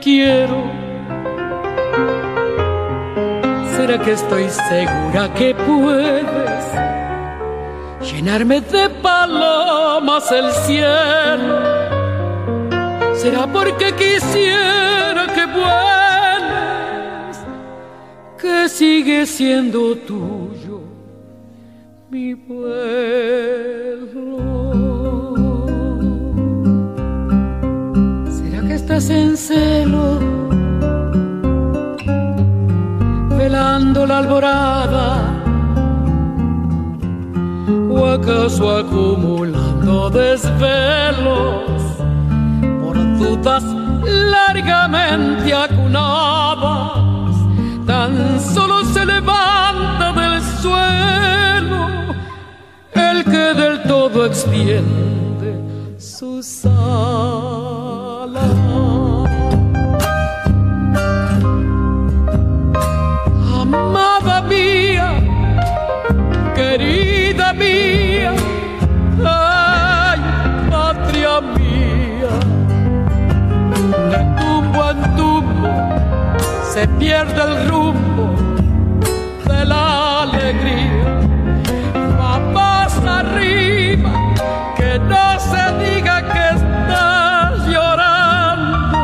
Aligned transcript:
Quiero? 0.00 0.62
¿Será 3.76 3.98
que 4.02 4.12
estoy 4.12 4.48
segura 4.48 5.32
que 5.34 5.54
puedes 5.54 6.64
llenarme 8.10 8.60
de 8.60 8.88
palomas 8.88 10.30
el 10.32 10.50
cielo? 10.52 11.56
¿Será 13.14 13.46
porque 13.46 13.92
quisiera 13.94 15.26
que 15.34 15.46
vueles? 15.46 17.36
Que 18.40 18.68
sigue 18.68 19.26
siendo 19.26 19.96
tuyo 19.96 20.80
mi 22.10 22.34
pueblo. 22.34 23.35
Acaso 38.26 38.68
acumulando 38.68 40.10
desvelos 40.10 41.80
por 42.82 42.96
dudas 43.18 43.62
largamente 44.04 45.54
acunadas? 45.54 46.96
Tan 47.86 48.40
solo 48.40 48.84
se 48.86 49.06
levanta 49.06 50.12
del 50.12 50.42
suelo 50.60 51.86
el 52.94 53.24
que 53.24 53.54
del 53.60 53.82
todo 53.84 54.26
extiende 54.26 55.96
sus 55.96 56.66
alas. 56.66 57.65
Se 76.76 76.86
pierde 77.00 77.40
el 77.42 77.68
rumbo 77.70 78.26
de 79.48 79.64
la 79.64 80.24
alegría. 80.24 81.08
Va 82.20 82.38
más 82.38 82.92
arriba, 82.98 84.12
que 84.76 84.98
no 84.98 85.40
se 85.50 85.64
diga 85.84 86.16
que 86.32 86.44
estás 86.58 87.52
llorando, 87.72 88.98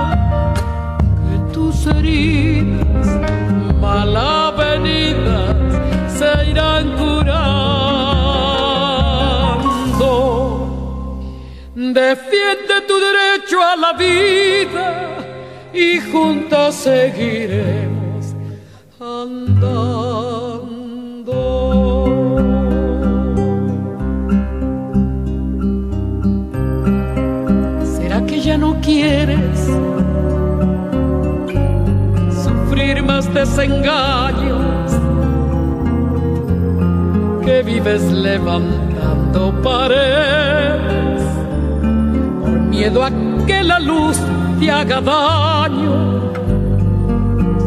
que 1.26 1.36
tus 1.54 1.86
heridas 1.86 3.06
mal 3.80 4.14
avenidas 4.16 5.56
se 6.18 6.30
irán 6.50 6.84
curando. 6.98 7.22
Defiende 11.74 12.74
tu 12.86 12.94
derecho 13.06 13.56
a 13.62 13.76
la 13.76 13.92
vida 13.94 14.51
y 15.72 15.98
juntos 16.00 16.74
seguiremos 16.74 18.34
andando. 19.00 19.72
¿Será 27.96 28.24
que 28.26 28.40
ya 28.40 28.58
no 28.58 28.80
quieres 28.80 29.66
sufrir 32.42 33.02
más 33.02 33.32
desengaños? 33.32 34.92
Que 37.44 37.62
vives 37.62 38.02
levantando 38.12 39.52
paredes 39.62 41.22
por 42.40 42.50
miedo 42.50 43.04
a 43.04 43.10
que 43.46 43.62
la 43.62 43.78
luz 43.80 44.18
te 44.62 44.70
haga 44.70 45.00
daño. 45.00 46.32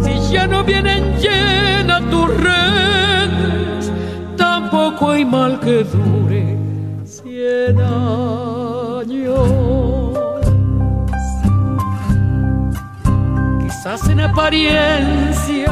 Si 0.02 0.34
ya 0.34 0.48
no 0.48 0.64
vienen 0.64 1.18
llenas 1.18 2.02
tus 2.10 2.28
redes, 2.38 3.92
tampoco 4.38 5.12
hay 5.12 5.26
mal 5.26 5.60
que 5.60 5.84
dure 5.84 6.58
cien 7.04 7.82
años. 7.82 9.50
Quizás 13.62 14.08
en 14.10 14.22
apariencias 14.22 15.72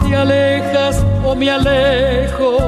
te 0.00 0.14
alejas 0.14 1.02
o 1.24 1.34
me 1.34 1.50
alejo. 1.50 2.58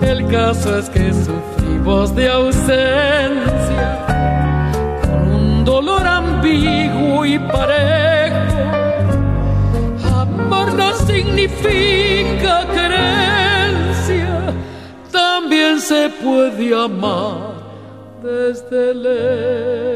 El 0.00 0.26
caso 0.26 0.78
es 0.78 0.90
que 0.90 1.12
sufrimos 1.14 1.53
de 1.84 2.30
ausencia, 2.30 4.06
con 5.02 5.28
un 5.28 5.64
dolor 5.66 6.06
ambiguo 6.06 7.26
y 7.26 7.38
parejo. 7.38 8.36
Amor 10.18 10.72
no 10.72 10.94
significa 10.94 12.66
querencia, 12.72 14.54
también 15.12 15.78
se 15.78 16.08
puede 16.08 16.74
amar 16.74 17.52
desde 18.22 18.94
lejos. 18.94 19.93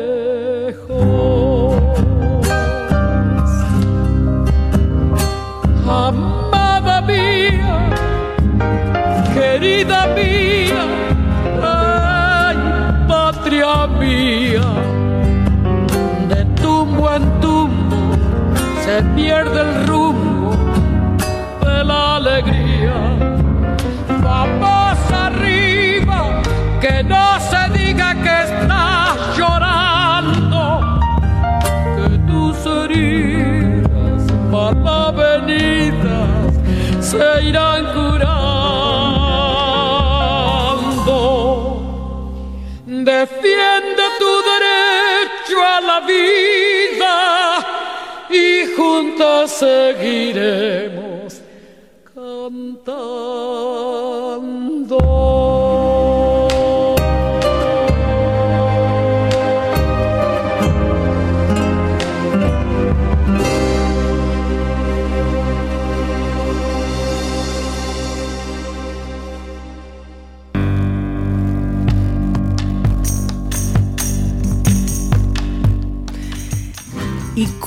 Se 37.11 37.43
irán 37.43 37.83
curando. 37.95 38.39
Defiende 42.87 44.05
tu 44.19 44.33
derecho 44.53 45.57
a 45.77 45.81
la 45.81 46.01
vida 46.01 47.15
y 48.29 48.45
juntos 48.77 49.51
seguiremos 49.53 51.41
cantando. 52.15 53.68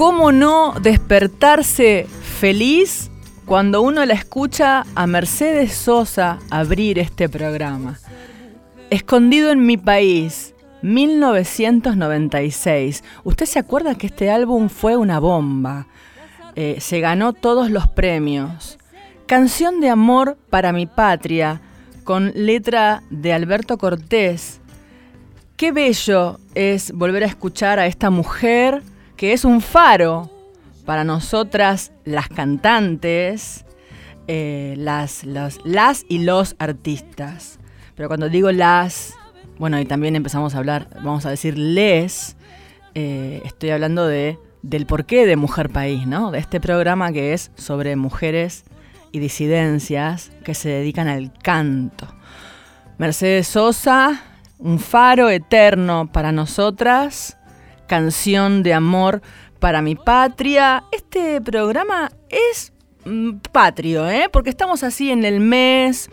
Cómo 0.01 0.31
no 0.31 0.73
despertarse 0.81 2.07
feliz 2.39 3.11
cuando 3.45 3.83
uno 3.83 4.03
la 4.03 4.15
escucha 4.15 4.83
a 4.95 5.05
Mercedes 5.05 5.73
Sosa 5.73 6.39
abrir 6.49 6.97
este 6.97 7.29
programa. 7.29 7.99
Escondido 8.89 9.51
en 9.51 9.63
mi 9.63 9.77
país, 9.77 10.55
1996. 10.81 13.03
¿Usted 13.23 13.45
se 13.45 13.59
acuerda 13.59 13.93
que 13.93 14.07
este 14.07 14.31
álbum 14.31 14.69
fue 14.69 14.97
una 14.97 15.19
bomba? 15.19 15.85
Eh, 16.55 16.77
se 16.79 16.99
ganó 16.99 17.33
todos 17.33 17.69
los 17.69 17.87
premios. 17.87 18.79
Canción 19.27 19.81
de 19.81 19.89
amor 19.89 20.35
para 20.49 20.73
mi 20.73 20.87
patria, 20.87 21.61
con 22.05 22.31
letra 22.33 23.03
de 23.11 23.33
Alberto 23.33 23.77
Cortés. 23.77 24.61
Qué 25.57 25.71
bello 25.71 26.39
es 26.55 26.91
volver 26.91 27.23
a 27.23 27.27
escuchar 27.27 27.77
a 27.77 27.85
esta 27.85 28.09
mujer 28.09 28.81
que 29.21 29.33
es 29.33 29.45
un 29.45 29.61
faro 29.61 30.31
para 30.83 31.03
nosotras 31.03 31.91
las 32.05 32.27
cantantes, 32.27 33.65
eh, 34.27 34.73
las, 34.79 35.25
las 35.25 36.05
y 36.09 36.23
los 36.23 36.55
artistas. 36.57 37.59
Pero 37.93 38.07
cuando 38.07 38.29
digo 38.29 38.51
las, 38.51 39.13
bueno, 39.59 39.79
y 39.79 39.85
también 39.85 40.15
empezamos 40.15 40.55
a 40.55 40.57
hablar, 40.57 40.87
vamos 41.03 41.27
a 41.27 41.29
decir 41.29 41.55
les, 41.55 42.35
eh, 42.95 43.43
estoy 43.45 43.69
hablando 43.69 44.07
de, 44.07 44.39
del 44.63 44.87
porqué 44.87 45.27
de 45.27 45.35
Mujer 45.35 45.69
País, 45.69 46.07
¿no? 46.07 46.31
De 46.31 46.39
este 46.39 46.59
programa 46.59 47.11
que 47.11 47.33
es 47.33 47.51
sobre 47.53 47.95
mujeres 47.95 48.63
y 49.11 49.19
disidencias 49.19 50.31
que 50.43 50.55
se 50.55 50.69
dedican 50.69 51.07
al 51.07 51.31
canto. 51.31 52.07
Mercedes 52.97 53.45
Sosa, 53.45 54.19
un 54.57 54.79
faro 54.79 55.29
eterno 55.29 56.11
para 56.11 56.31
nosotras, 56.31 57.37
canción 57.91 58.63
de 58.63 58.73
amor 58.73 59.21
para 59.59 59.81
mi 59.81 59.95
patria. 59.95 60.85
Este 60.93 61.41
programa 61.41 62.09
es 62.29 62.71
mm, 63.03 63.39
patrio, 63.51 64.09
¿eh? 64.09 64.29
porque 64.31 64.49
estamos 64.49 64.81
así 64.83 65.11
en 65.11 65.25
el 65.25 65.41
mes, 65.41 66.09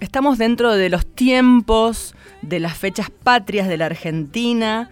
estamos 0.00 0.36
dentro 0.36 0.74
de 0.74 0.88
los 0.88 1.06
tiempos, 1.06 2.16
de 2.40 2.58
las 2.58 2.76
fechas 2.76 3.08
patrias 3.08 3.68
de 3.68 3.76
la 3.76 3.86
Argentina 3.86 4.90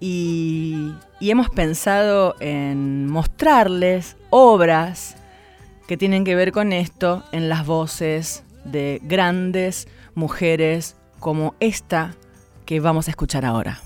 y, 0.00 0.94
y 1.20 1.28
hemos 1.28 1.50
pensado 1.50 2.36
en 2.40 3.06
mostrarles 3.06 4.16
obras 4.30 5.18
que 5.86 5.98
tienen 5.98 6.24
que 6.24 6.36
ver 6.36 6.52
con 6.52 6.72
esto 6.72 7.22
en 7.32 7.50
las 7.50 7.66
voces 7.66 8.44
de 8.64 8.98
grandes 9.02 9.88
mujeres 10.14 10.96
como 11.20 11.54
esta 11.60 12.14
que 12.64 12.80
vamos 12.80 13.08
a 13.08 13.10
escuchar 13.10 13.44
ahora. 13.44 13.82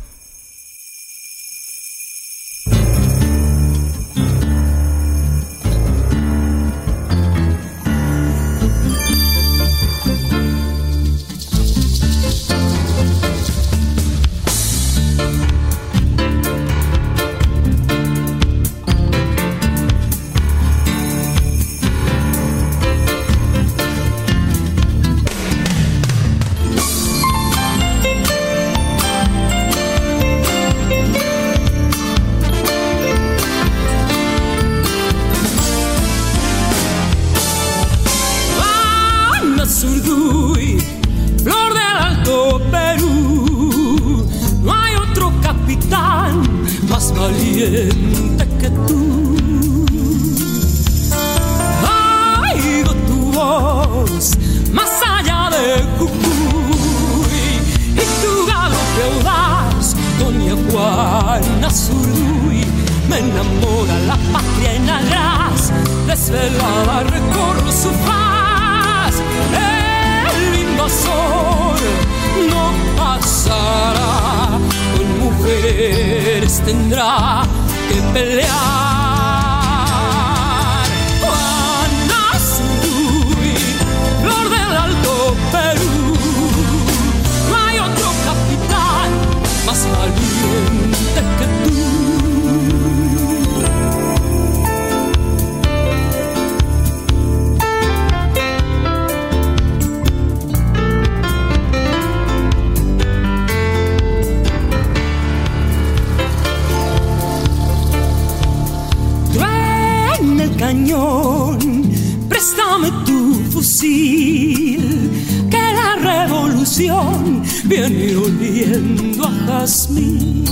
viene 117.88 118.16
oliendo 118.16 119.24
a 119.24 119.30
jazmín. 119.46 120.44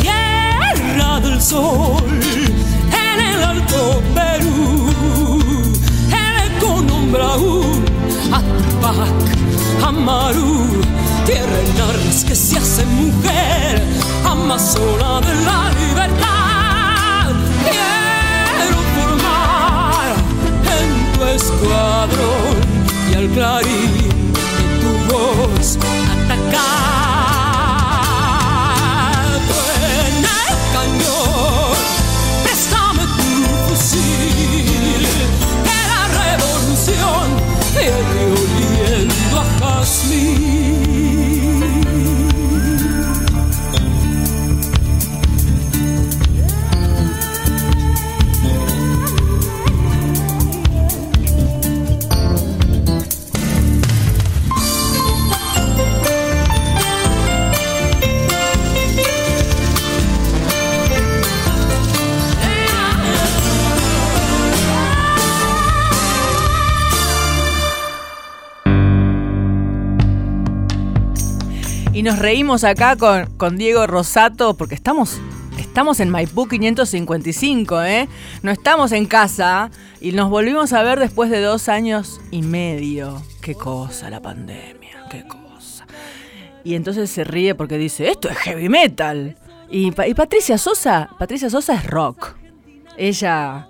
Tierra 0.00 1.20
del 1.20 1.40
sol 1.40 2.02
en 2.90 3.20
el 3.20 3.42
alto 3.42 4.02
Perú, 4.14 4.90
el 6.08 6.56
eco 6.56 6.82
nombra 6.82 7.36
un 7.36 7.84
Atapac, 8.32 9.86
Amaru, 9.86 10.66
tierra 11.26 11.60
en 11.60 11.80
Ares 11.80 12.24
que 12.24 12.34
se 12.34 12.58
hace 12.58 12.84
mujer, 12.86 13.82
amazona 14.24 15.20
de 15.20 15.34
la 15.44 15.70
libertad. 15.80 17.34
Quiero 17.62 18.78
formar 18.96 20.16
en 20.76 21.12
tu 21.12 21.24
escuadrón 21.24 22.56
y 23.10 23.14
al 23.14 23.28
clarín 23.28 24.13
trust 39.84 40.10
me. 40.10 40.63
Nos 72.04 72.18
reímos 72.18 72.64
acá 72.64 72.96
con, 72.96 73.56
Diego 73.56 73.86
Rosato 73.86 74.58
porque 74.58 74.74
estamos, 74.74 75.18
estamos 75.58 76.00
en 76.00 76.10
Maipú 76.10 76.46
555, 76.46 77.82
¿eh? 77.82 78.08
No 78.42 78.50
estamos 78.50 78.92
en 78.92 79.06
casa 79.06 79.70
y 80.02 80.12
nos 80.12 80.28
volvimos 80.28 80.74
a 80.74 80.82
ver 80.82 81.00
después 81.00 81.30
de 81.30 81.40
dos 81.40 81.70
años 81.70 82.20
y 82.30 82.42
medio. 82.42 83.22
Qué 83.40 83.54
cosa 83.54 84.10
la 84.10 84.20
pandemia, 84.20 85.06
qué 85.10 85.26
cosa. 85.26 85.86
Y 86.62 86.74
entonces 86.74 87.08
se 87.08 87.24
ríe 87.24 87.54
porque 87.54 87.78
dice, 87.78 88.10
esto 88.10 88.28
es 88.28 88.36
heavy 88.36 88.68
metal. 88.68 89.36
Y, 89.70 89.88
y 90.06 90.14
Patricia 90.14 90.58
Sosa, 90.58 91.08
Patricia 91.18 91.48
Sosa 91.48 91.72
es 91.72 91.86
rock. 91.86 92.36
Ella 92.98 93.68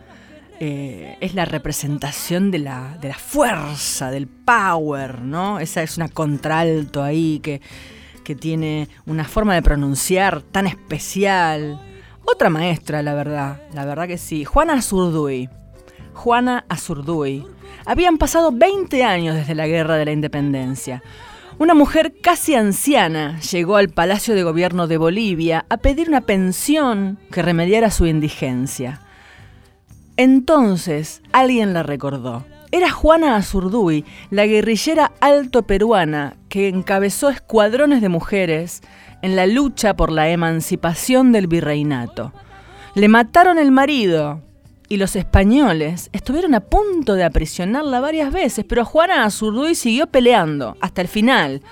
eh, 0.59 1.17
es 1.21 1.37
la 1.37 1.45
representación 1.45 2.50
de 2.50 2.59
la, 2.59 2.99
de 3.00 3.11
la 3.11 3.19
fuerza, 3.19 4.11
del 4.11 4.26
power, 4.26 5.21
¿no? 5.21 5.61
Esa 5.61 5.85
es 5.85 5.97
una 5.97 6.09
contralto 6.09 7.00
ahí 7.00 7.38
que, 7.41 7.61
que 8.25 8.35
tiene 8.35 8.88
una 9.07 9.25
forma 9.25 9.54
de 9.54 9.62
pronunciar 9.62 10.43
tan 10.43 10.66
especial. 10.66 11.81
Otra 12.25 12.50
maestra, 12.50 13.02
la 13.02 13.14
verdad, 13.14 13.62
la 13.73 13.85
verdad 13.85 14.09
que 14.09 14.19
sí. 14.19 14.45
Juana 14.45 14.75
Azurduy. 14.75 15.49
Juana 16.14 16.64
Azurduy. 16.69 17.47
Habían 17.87 18.19
pasado 18.19 18.50
20 18.50 19.04
años 19.04 19.37
desde 19.37 19.54
la 19.54 19.66
Guerra 19.66 19.97
de 19.97 20.07
la 20.07 20.12
Independencia. 20.12 21.02
Una 21.59 21.75
mujer 21.75 22.14
casi 22.21 22.54
anciana 22.54 23.38
llegó 23.40 23.76
al 23.76 23.88
Palacio 23.88 24.35
de 24.35 24.43
Gobierno 24.43 24.88
de 24.88 24.97
Bolivia 24.97 25.66
a 25.69 25.76
pedir 25.76 26.09
una 26.09 26.23
pensión 26.23 27.19
que 27.31 27.43
remediara 27.43 27.90
su 27.90 28.07
indigencia. 28.07 29.00
Entonces 30.16 31.23
alguien 31.33 31.73
la 31.73 31.83
recordó. 31.83 32.45
Era 32.75 32.90
Juana 32.90 33.37
Azurduy, 33.37 34.04
la 34.31 34.47
guerrillera 34.47 35.12
alto 35.21 35.62
peruana 35.62 36.35
que 36.49 36.66
encabezó 36.66 37.28
escuadrones 37.28 38.02
de 38.02 38.09
mujeres 38.09 38.81
en 39.23 39.37
la 39.37 39.47
lucha 39.47 39.95
por 39.95 40.11
la 40.11 40.28
emancipación 40.28 41.31
del 41.31 41.47
virreinato. 41.47 42.33
Le 42.97 43.07
mataron 43.07 43.61
el 43.61 43.71
marido 43.71 44.43
y 44.88 44.97
los 44.97 45.14
españoles 45.14 46.11
estuvieron 46.12 46.52
a 46.57 46.62
punto 46.62 47.14
de 47.14 47.23
aprisionarla 47.23 48.00
varias 48.00 48.33
veces, 48.33 48.64
pero 48.69 48.85
Juana 48.85 49.23
Azurduy 49.23 49.76
siguió 49.76 50.09
peleando 50.09 50.76
hasta 50.81 51.00
el 51.00 51.07
final, 51.07 51.62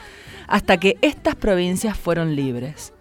hasta 0.46 0.76
que 0.76 0.98
estas 1.02 1.34
provincias 1.34 1.98
fueron 1.98 2.36
libres. 2.36 2.92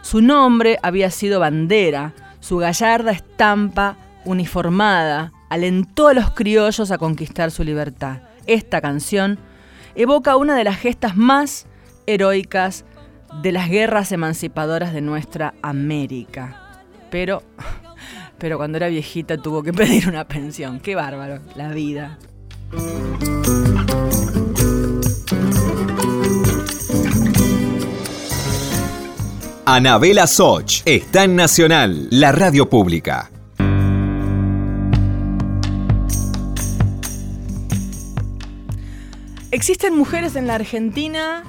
Su 0.00 0.22
nombre 0.22 0.78
había 0.82 1.10
sido 1.10 1.40
bandera, 1.40 2.14
su 2.40 2.56
gallarda 2.56 3.12
estampa 3.12 3.98
uniformada, 4.24 5.34
alentó 5.50 6.08
a 6.08 6.14
los 6.14 6.30
criollos 6.30 6.90
a 6.90 6.96
conquistar 6.96 7.50
su 7.50 7.62
libertad. 7.64 8.22
Esta 8.46 8.80
canción 8.80 9.38
evoca 9.94 10.36
una 10.36 10.56
de 10.56 10.64
las 10.64 10.78
gestas 10.78 11.16
más 11.16 11.66
heroicas 12.06 12.86
de 13.42 13.52
las 13.52 13.68
guerras 13.68 14.12
emancipadoras 14.12 14.94
de 14.94 15.02
nuestra 15.02 15.54
América. 15.60 16.80
Pero, 17.10 17.42
pero 18.38 18.56
cuando 18.56 18.78
era 18.78 18.88
viejita 18.88 19.36
tuvo 19.36 19.62
que 19.62 19.72
pedir 19.72 20.08
una 20.08 20.26
pensión. 20.26 20.80
Qué 20.80 20.94
bárbaro, 20.94 21.40
la 21.56 21.68
vida. 21.68 22.18
Anabela 29.66 30.26
Soch 30.26 30.82
está 30.84 31.24
en 31.24 31.36
Nacional, 31.36 32.08
la 32.10 32.32
radio 32.32 32.68
pública. 32.68 33.30
Existen 39.52 39.96
mujeres 39.96 40.36
en 40.36 40.46
la 40.46 40.54
Argentina 40.54 41.42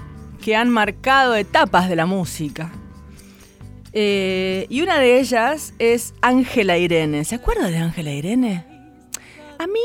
que 0.43 0.55
han 0.55 0.69
marcado 0.69 1.35
etapas 1.35 1.87
de 1.87 1.95
la 1.95 2.07
música. 2.07 2.71
Eh, 3.93 4.65
y 4.69 4.81
una 4.81 4.97
de 4.97 5.19
ellas 5.19 5.75
es 5.77 6.15
Ángela 6.19 6.79
Irene. 6.79 7.23
¿Se 7.25 7.35
acuerda 7.35 7.69
de 7.69 7.77
Ángela 7.77 8.11
Irene? 8.11 8.65
A 9.59 9.67
mí 9.67 9.79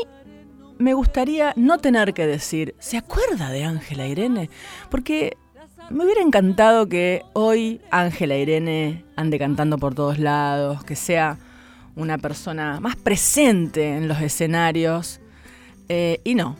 me 0.79 0.95
gustaría 0.95 1.53
no 1.55 1.77
tener 1.77 2.15
que 2.15 2.25
decir, 2.25 2.73
¿se 2.79 2.97
acuerda 2.97 3.51
de 3.51 3.65
Ángela 3.65 4.07
Irene? 4.07 4.49
Porque 4.89 5.37
me 5.91 6.03
hubiera 6.03 6.21
encantado 6.21 6.89
que 6.89 7.21
hoy 7.33 7.81
Ángela 7.91 8.35
Irene 8.35 9.05
ande 9.15 9.37
cantando 9.37 9.77
por 9.77 9.93
todos 9.93 10.17
lados, 10.17 10.83
que 10.83 10.95
sea 10.95 11.37
una 11.95 12.17
persona 12.17 12.79
más 12.79 12.95
presente 12.95 13.95
en 13.95 14.07
los 14.07 14.19
escenarios. 14.21 15.19
Eh, 15.87 16.19
y 16.23 16.33
no, 16.33 16.55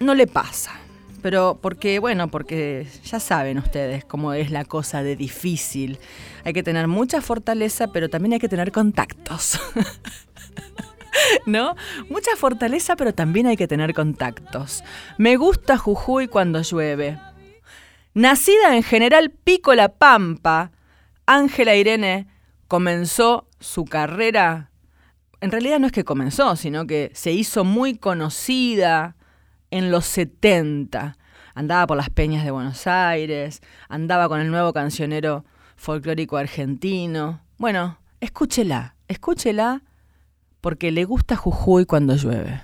no 0.00 0.12
le 0.12 0.26
pasa 0.26 0.80
pero 1.26 1.58
porque, 1.60 1.98
bueno, 1.98 2.28
porque 2.28 2.86
ya 3.02 3.18
saben 3.18 3.58
ustedes 3.58 4.04
cómo 4.04 4.32
es 4.32 4.52
la 4.52 4.64
cosa 4.64 5.02
de 5.02 5.16
difícil. 5.16 5.98
Hay 6.44 6.52
que 6.52 6.62
tener 6.62 6.86
mucha 6.86 7.20
fortaleza, 7.20 7.88
pero 7.88 8.08
también 8.08 8.34
hay 8.34 8.38
que 8.38 8.48
tener 8.48 8.70
contactos. 8.70 9.58
¿No? 11.46 11.74
Mucha 12.10 12.36
fortaleza, 12.36 12.94
pero 12.94 13.12
también 13.12 13.48
hay 13.48 13.56
que 13.56 13.66
tener 13.66 13.92
contactos. 13.92 14.84
Me 15.18 15.36
gusta 15.36 15.76
Jujuy 15.76 16.28
cuando 16.28 16.62
llueve. 16.62 17.18
Nacida 18.14 18.76
en 18.76 18.84
General 18.84 19.30
Pico 19.30 19.74
La 19.74 19.88
Pampa, 19.88 20.70
Ángela 21.26 21.74
Irene 21.74 22.28
comenzó 22.68 23.48
su 23.58 23.84
carrera. 23.84 24.70
En 25.40 25.50
realidad 25.50 25.80
no 25.80 25.86
es 25.88 25.92
que 25.92 26.04
comenzó, 26.04 26.54
sino 26.54 26.86
que 26.86 27.10
se 27.14 27.32
hizo 27.32 27.64
muy 27.64 27.98
conocida 27.98 29.16
en 29.70 29.90
los 29.90 30.04
70. 30.06 31.16
Andaba 31.54 31.86
por 31.86 31.96
las 31.96 32.10
peñas 32.10 32.44
de 32.44 32.50
Buenos 32.50 32.86
Aires, 32.86 33.62
andaba 33.88 34.28
con 34.28 34.40
el 34.40 34.50
nuevo 34.50 34.72
cancionero 34.72 35.44
folclórico 35.76 36.36
argentino. 36.36 37.40
Bueno, 37.58 37.98
escúchela, 38.20 38.96
escúchela, 39.08 39.82
porque 40.60 40.90
le 40.90 41.04
gusta 41.04 41.36
Jujuy 41.36 41.86
cuando 41.86 42.14
llueve. 42.16 42.62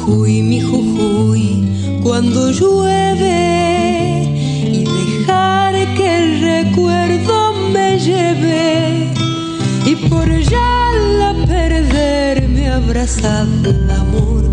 Jujuy, 0.00 0.42
mi 0.42 0.60
Jujuy, 0.60 2.00
cuando 2.02 2.50
llueve 2.50 4.22
y 4.64 4.84
dejar 4.84 5.74
que 5.94 6.16
el 6.16 6.40
recuerdo 6.40 7.52
me 7.72 7.98
lleve 7.98 9.12
y 9.84 9.94
por 10.08 10.26
ya 10.40 10.90
la 11.18 11.34
perderme 11.46 12.70
abrazado 12.70 13.70
el 13.70 13.90
amor, 13.90 14.44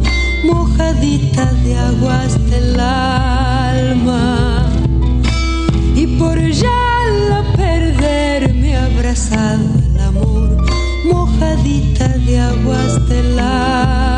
mojadita 0.44 1.46
de 1.64 1.78
aguas 1.78 2.34
del 2.50 2.80
alma 2.80 4.70
y 5.96 6.08
por 6.20 6.38
ya 6.40 7.04
la 7.30 7.44
perderme 7.56 8.76
abrazado 8.76 9.64
el 9.80 10.00
amor, 10.02 10.58
mojadita 11.06 12.10
de 12.10 12.40
aguas 12.40 13.08
del 13.08 13.40
alma. 13.40 14.17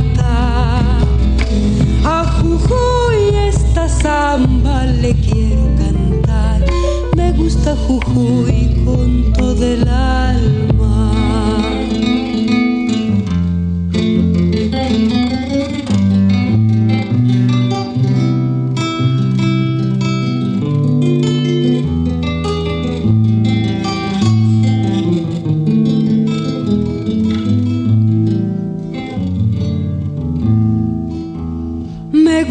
A 2.05 2.25
Jujuy 2.37 3.37
esta 3.49 3.89
samba 3.89 4.87
le 4.87 5.15
quiero 5.15 5.65
cantar. 5.77 6.65
Me 7.17 7.33
gusta 7.33 7.75
Jujuy 7.77 8.54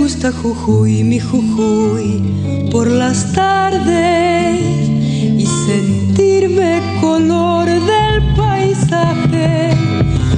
gusta 0.04 0.34
Jujuy, 0.34 1.02
mi 1.02 1.18
Jujuy, 1.18 2.68
por 2.70 2.88
las 2.88 3.32
tardes 3.32 4.60
y 4.60 5.46
sentirme 5.66 6.82
color 7.00 7.68
del 7.68 8.36
paisaje. 8.36 9.70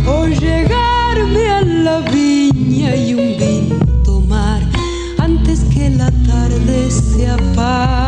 O 0.07 0.27
llegarme 0.27 1.49
a 1.49 1.61
la 1.61 1.99
viña 2.11 2.95
y 2.95 3.15
un 3.15 3.37
vino 3.39 4.03
tomar 4.03 4.61
antes 5.17 5.63
que 5.73 5.89
la 5.89 6.11
tarde 6.11 6.91
se 6.91 7.27
apague 7.27 8.04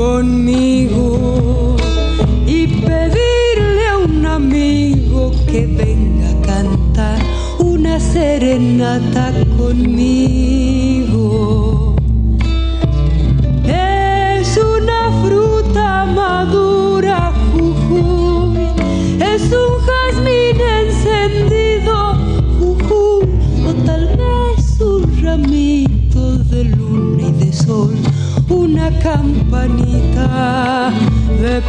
conmigo 0.00 1.76
y 2.46 2.66
pedirle 2.66 3.86
a 3.92 3.98
un 3.98 4.24
amigo 4.24 5.30
que 5.46 5.66
venga 5.66 6.30
a 6.30 6.40
cantar 6.40 7.18
una 7.58 8.00
serenata 8.00 9.30
conmigo. 9.58 10.39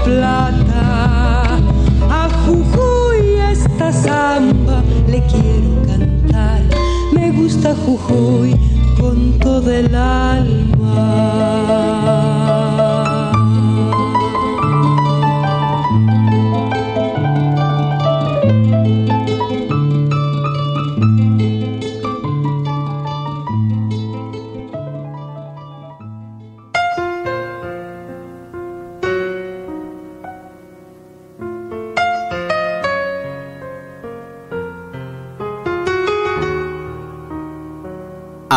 Plata. 0.03 1.59
A 2.09 2.29
Jujuy 2.45 3.39
esta 3.51 3.91
samba 3.91 4.83
le 5.07 5.21
quiero 5.25 5.81
cantar, 5.85 6.61
me 7.13 7.31
gusta 7.31 7.75
Jujuy 7.75 8.55
con 8.99 9.39
todo 9.39 9.71
el 9.71 9.93
alma. 9.95 10.70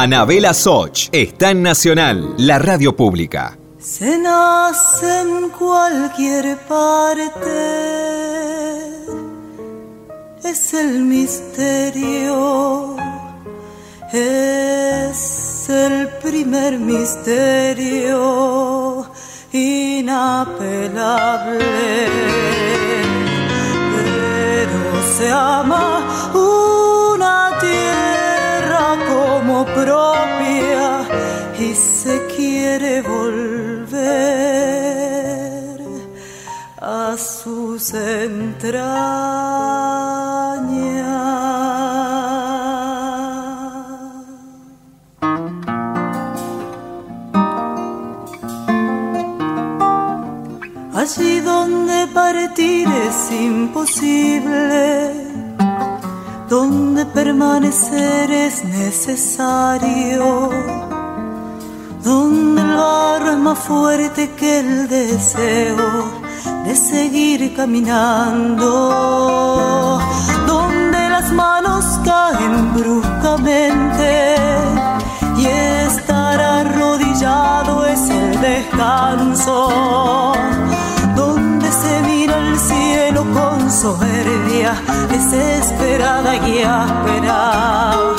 Anabela 0.04 0.52
Soch 0.52 1.08
está 1.12 1.52
en 1.52 1.62
Nacional, 1.62 2.34
la 2.36 2.58
radio 2.58 2.94
pública. 2.94 3.56
Se 3.78 4.18
nace 4.18 5.22
en 5.22 5.48
cualquier 5.48 6.58
parte, 6.68 7.32
es 10.44 10.74
el 10.74 11.04
misterio, 11.04 12.96
es 14.12 15.70
el 15.70 16.08
primer 16.22 16.78
misterio 16.78 18.26
inapelable, 19.52 20.50
pero 23.96 25.02
se 25.16 25.30
ama 25.30 25.94
tierra 26.34 26.73
propia 29.62 31.06
y 31.58 31.74
se 31.74 32.26
quiere 32.34 33.02
volver 33.02 33.94
a 36.80 37.16
sus 37.16 37.94
entrañas. 37.94 39.14
Allí 50.94 51.40
donde 51.40 52.06
partir 52.14 52.88
es 52.88 53.30
imposible, 53.30 55.23
donde 56.54 57.02
permanecer 57.06 58.30
es 58.30 58.64
necesario, 58.64 60.50
donde 62.04 62.62
el 62.62 62.76
barro 62.76 63.30
es 63.32 63.38
más 63.38 63.58
fuerte 63.58 64.30
que 64.38 64.60
el 64.60 64.86
deseo 64.86 66.04
de 66.64 66.76
seguir 66.76 67.56
caminando, 67.56 68.70
donde 70.46 71.08
las 71.08 71.32
manos 71.32 71.84
caen 72.04 72.72
bruscamente 72.72 74.36
y 75.36 75.46
estar 75.46 76.38
arrodillado 76.40 77.84
es 77.84 78.08
el 78.08 78.40
descanso, 78.40 80.33
soberbia, 83.84 84.72
desesperada 85.10 86.36
y 86.36 86.62
áspera, 86.62 88.13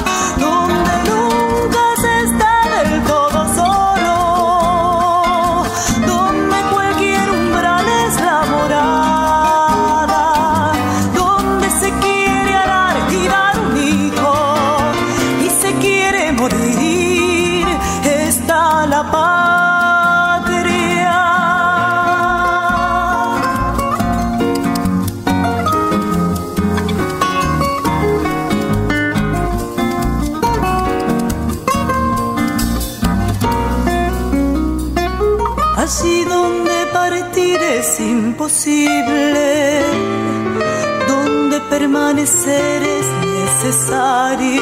donde 41.08 41.60
permanecer 41.62 42.84
es 42.84 43.08
necesario, 43.26 44.62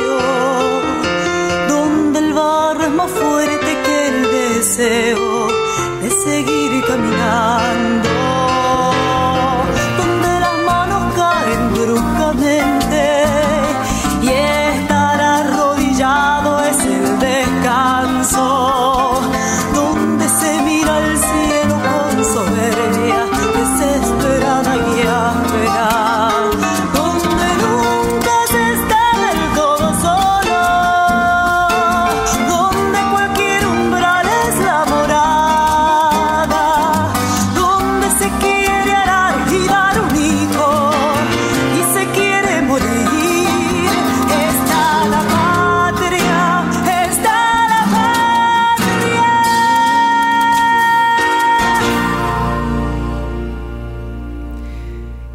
donde 1.68 2.20
el 2.20 2.34
barro 2.34 2.84
es 2.84 2.92
más 2.92 3.12
fuerte 3.12 3.78
que 3.86 4.08
el 4.08 4.22
deseo 4.32 5.48
de 6.02 6.10
seguir 6.12 6.82
caminando, 6.88 8.10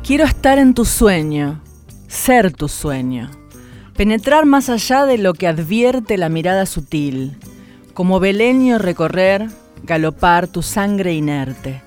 Quiero 0.09 0.25
estar 0.25 0.59
en 0.59 0.73
tu 0.73 0.87
sueño, 0.87 1.61
ser 2.07 2.51
tu 2.51 2.69
sueño, 2.69 3.31
penetrar 3.95 4.47
más 4.47 4.71
allá 4.71 5.05
de 5.05 5.19
lo 5.19 5.35
que 5.35 5.47
advierte 5.47 6.17
la 6.17 6.31
mirada 6.31 6.65
sutil, 6.65 7.37
como 7.93 8.19
beleño 8.19 8.79
recorrer, 8.79 9.49
galopar 9.83 10.49
tu 10.49 10.63
sangre 10.63 11.13
inerte. 11.13 11.83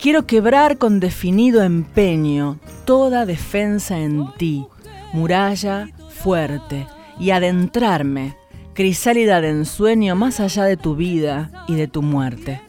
Quiero 0.00 0.26
quebrar 0.26 0.78
con 0.78 1.00
definido 1.00 1.62
empeño 1.62 2.58
toda 2.86 3.26
defensa 3.26 3.98
en 3.98 4.24
ti, 4.38 4.64
muralla 5.12 5.90
fuerte, 6.08 6.86
y 7.20 7.28
adentrarme, 7.28 8.38
crisálida 8.72 9.42
de 9.42 9.50
ensueño 9.50 10.16
más 10.16 10.40
allá 10.40 10.64
de 10.64 10.78
tu 10.78 10.96
vida 10.96 11.50
y 11.68 11.74
de 11.74 11.88
tu 11.88 12.00
muerte, 12.00 12.62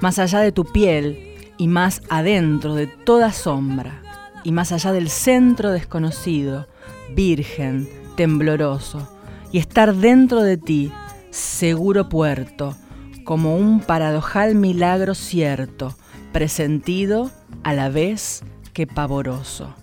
más 0.00 0.18
allá 0.18 0.40
de 0.40 0.52
tu 0.52 0.64
piel 0.64 1.18
y 1.58 1.68
más 1.68 2.00
adentro 2.08 2.74
de 2.74 2.86
toda 2.86 3.30
sombra 3.30 4.00
y 4.44 4.52
más 4.52 4.70
allá 4.70 4.92
del 4.92 5.10
centro 5.10 5.72
desconocido, 5.72 6.68
virgen, 7.14 7.88
tembloroso, 8.16 9.08
y 9.50 9.58
estar 9.58 9.94
dentro 9.94 10.42
de 10.42 10.56
ti, 10.58 10.92
seguro 11.30 12.08
puerto, 12.08 12.76
como 13.24 13.56
un 13.56 13.80
paradojal 13.80 14.54
milagro 14.54 15.14
cierto, 15.14 15.96
presentido 16.32 17.30
a 17.62 17.72
la 17.72 17.88
vez 17.88 18.42
que 18.72 18.86
pavoroso. 18.86 19.74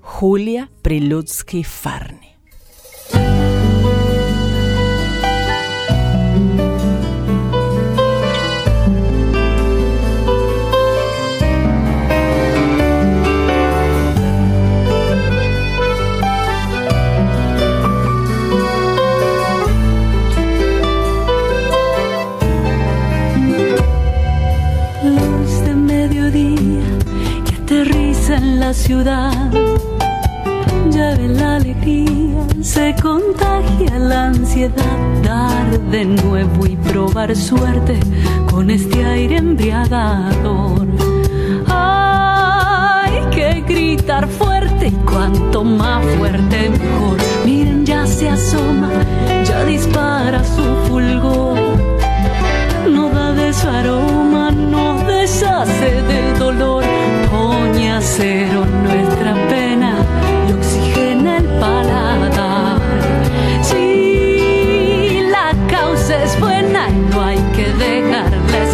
Julia 0.00 0.70
Prilutsky 0.82 1.64
Farni. 1.64 2.33
Ciudad. 28.74 29.50
Ya 30.90 31.14
ve 31.16 31.28
la 31.28 31.56
alegría, 31.56 32.46
se 32.60 32.94
contagia 33.00 33.98
la 33.98 34.26
ansiedad. 34.26 34.98
Dar 35.22 35.80
de 35.90 36.04
nuevo 36.04 36.66
y 36.66 36.76
probar 36.76 37.34
suerte 37.34 37.98
con 38.50 38.70
este 38.70 39.04
aire 39.04 39.36
embriagador. 39.36 40.86
Hay 41.68 43.20
que 43.30 43.64
gritar 43.66 44.28
fuerte 44.28 44.88
y 44.88 44.92
cuanto 45.10 45.64
más 45.64 46.04
fuerte 46.18 46.70
mejor. 46.70 47.16
Miren, 47.44 47.86
ya 47.86 48.06
se 48.06 48.28
asoma, 48.28 48.90
ya 49.44 49.64
dispara 49.64 50.42
su 50.44 50.64
fulgor. 50.88 51.58
No 52.90 53.08
da 53.08 53.32
de 53.32 53.52
su 53.52 53.68
aroma, 53.68 54.33
deshace 55.34 56.02
del 56.02 56.38
dolor 56.38 56.84
cero 58.00 58.66
nuestra 58.82 59.34
pena 59.48 59.96
y 60.46 60.52
oxigena 60.52 61.38
el 61.38 61.44
paladar. 61.58 62.78
Si 63.62 65.20
la 65.30 65.52
causa 65.68 66.22
es 66.22 66.38
buena, 66.38 66.88
no 67.10 67.22
hay 67.22 67.38
que 67.56 67.66
dejarla 67.72 68.73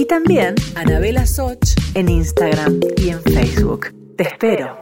Y 0.00 0.06
también 0.06 0.54
Anabela 0.76 1.26
Soch 1.26 1.76
en 1.92 2.08
Instagram 2.08 2.80
y 2.96 3.10
en 3.10 3.22
Facebook. 3.22 3.88
Te 4.16 4.22
espero. 4.28 4.78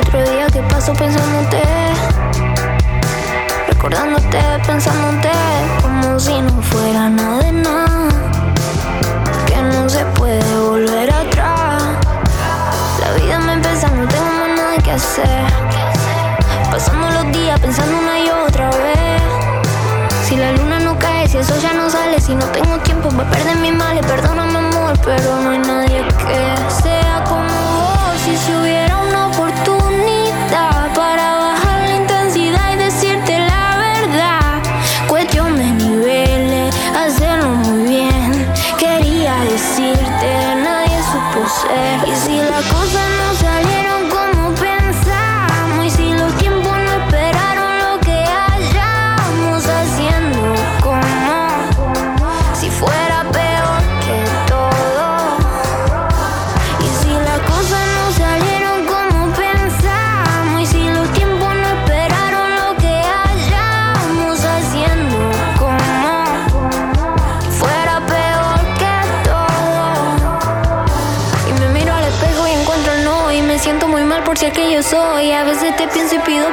Otro 0.00 0.30
día 0.30 0.46
que 0.46 0.62
paso 0.62 0.94
pensándote, 0.94 1.60
recordándote, 3.68 4.38
pensándote, 4.66 5.28
como 5.82 6.18
si 6.18 6.40
no 6.40 6.62
fuera 6.62 7.10
nada 7.10 7.38
de 7.42 7.52
nada, 7.52 8.08
que 9.46 9.56
no 9.56 9.90
se 9.90 10.06
puede 10.16 10.55
tiempo 23.16 23.30
para 23.30 23.30
perder 23.30 23.56
mi 23.56 23.72
mal, 23.72 23.98
perdóname 24.00 24.58
amor, 24.58 24.98
pero 25.04 25.40
no 25.40 25.50
hay 25.50 25.58
nadie 25.58 26.02
que 26.02 26.82
se 26.82 27.05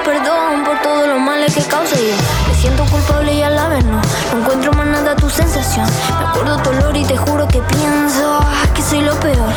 perdón 0.03 0.63
por 0.63 0.79
todos 0.81 1.07
los 1.07 1.19
males 1.19 1.53
que 1.53 1.61
causé 1.63 1.95
yo. 1.95 2.15
Me 2.47 2.55
siento 2.55 2.85
culpable 2.85 3.33
y 3.33 3.41
a 3.41 3.49
la 3.49 3.67
vez 3.69 3.83
no. 3.85 4.01
No 4.31 4.39
encuentro 4.39 4.71
más 4.73 4.87
nada 4.87 5.15
tu 5.15 5.29
sensación. 5.29 5.87
Me 6.19 6.25
acuerdo 6.25 6.57
tu 6.57 6.69
olor 6.69 6.95
y 6.95 7.03
te 7.05 7.17
juro 7.17 7.47
que 7.47 7.61
pienso 7.61 8.39
que 8.73 8.81
soy 8.81 9.01
lo 9.01 9.15
peor. 9.19 9.53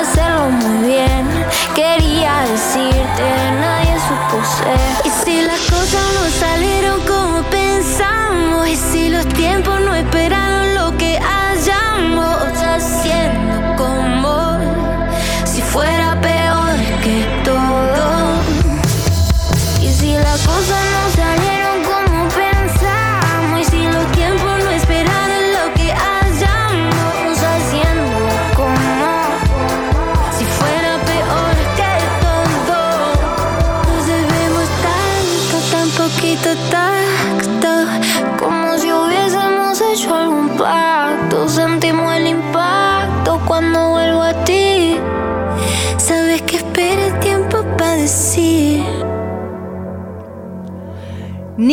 Hacerlo 0.00 0.50
muy 0.50 0.88
bien. 0.88 1.26
Quería 1.74 2.40
decirte, 2.50 3.52
nadie 3.60 3.96
supo 4.06 4.44
ser. 4.44 5.06
Y 5.06 5.10
si 5.24 5.42
las 5.42 5.60
cosas 5.60 6.02
no 6.14 6.30
salieron 6.38 6.97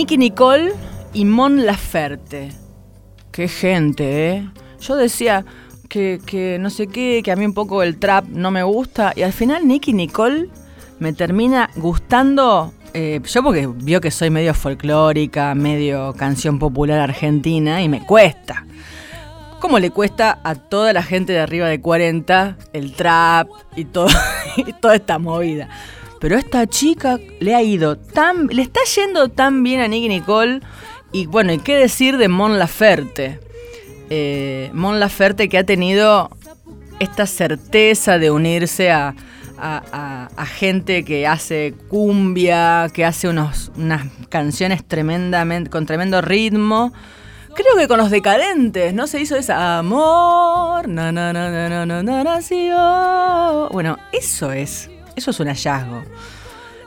Nicky 0.06 0.20
Nicole 0.20 0.72
y 1.16 1.26
Mon 1.26 1.66
Laferte. 1.66 2.52
Qué 3.32 3.48
gente, 3.48 4.30
¿eh? 4.30 4.50
Yo 4.80 4.96
decía 4.96 5.44
que, 5.90 6.22
que 6.24 6.60
no 6.60 6.70
sé 6.70 6.86
qué, 6.86 7.22
que 7.24 7.32
a 7.32 7.36
mí 7.36 7.44
un 7.44 7.56
poco 7.56 7.82
el 7.82 7.98
trap 7.98 8.28
no 8.28 8.52
me 8.52 8.62
gusta. 8.62 9.14
Y 9.16 9.24
al 9.24 9.34
final 9.34 9.68
Nicky 9.68 9.94
Nicole 9.94 10.50
me 11.00 11.12
termina 11.14 11.72
gustando. 11.76 12.72
eh, 12.94 13.20
yo 13.26 13.42
porque 13.42 13.66
vio 13.66 14.00
que 14.00 14.12
soy 14.12 14.30
medio 14.30 14.54
folclórica, 14.54 15.56
medio 15.56 16.14
canción 16.14 16.60
popular 16.60 17.00
argentina 17.00 17.82
y 17.82 17.90
me 17.90 18.06
cuesta. 18.06 18.64
Como 19.60 19.80
le 19.80 19.90
cuesta 19.90 20.40
a 20.44 20.54
toda 20.54 20.94
la 20.94 21.02
gente 21.02 21.34
de 21.34 21.40
arriba 21.40 21.68
de 21.68 21.82
40 21.82 22.58
el 22.74 22.94
trap 22.94 23.48
y, 23.76 23.86
todo, 23.86 24.10
y 24.56 24.72
toda 24.74 24.98
esta 24.98 25.18
movida. 25.18 25.68
Pero 26.26 26.40
esta 26.40 26.66
chica 26.66 27.20
le 27.40 27.54
ha 27.54 27.62
ido 27.62 28.00
tan. 28.00 28.48
le 28.48 28.64
está 28.64 28.80
yendo 28.96 29.30
tan 29.30 29.62
bien 29.62 29.80
a 29.80 29.88
Nicky 29.88 30.10
Nicole. 30.10 30.62
Y 31.12 31.28
bueno, 31.28 31.54
¿y 31.54 31.60
qué 31.60 31.76
decir 31.78 32.18
de 32.18 32.30
Mon 32.30 32.58
Laferte? 32.58 33.40
Eh, 34.10 34.72
Mon 34.74 35.00
Laferte 35.00 35.48
que 35.50 35.60
ha 35.60 35.64
tenido 35.66 36.32
esta 36.98 37.28
certeza 37.28 38.18
de 38.18 38.32
unirse 38.32 38.90
a, 38.90 39.14
gente 40.48 41.06
que 41.06 41.28
hace 41.28 41.76
cumbia, 41.90 42.90
que 42.92 43.06
hace 43.06 43.28
unas 43.28 43.70
canciones 44.30 44.84
tremendamente, 44.84 45.70
con 45.70 45.86
tremendo 45.86 46.24
ritmo. 46.24 46.92
Creo 47.54 47.78
que 47.78 47.88
con 47.88 48.00
los 48.00 48.10
decadentes, 48.10 48.96
¿no? 48.96 49.06
Se 49.06 49.22
hizo 49.22 49.36
esa 49.36 49.78
amor, 49.78 50.88
na 50.88 51.12
na 51.12 51.32
na 51.32 51.52
na 51.52 51.70
na 51.70 51.86
na 51.86 52.02
na 52.02 52.24
nació. 52.24 53.70
Bueno, 53.72 54.00
eso 54.12 54.52
es, 54.52 54.90
eso 55.16 55.32
es 55.32 55.40
un 55.40 55.48
hallazgo. 55.48 56.04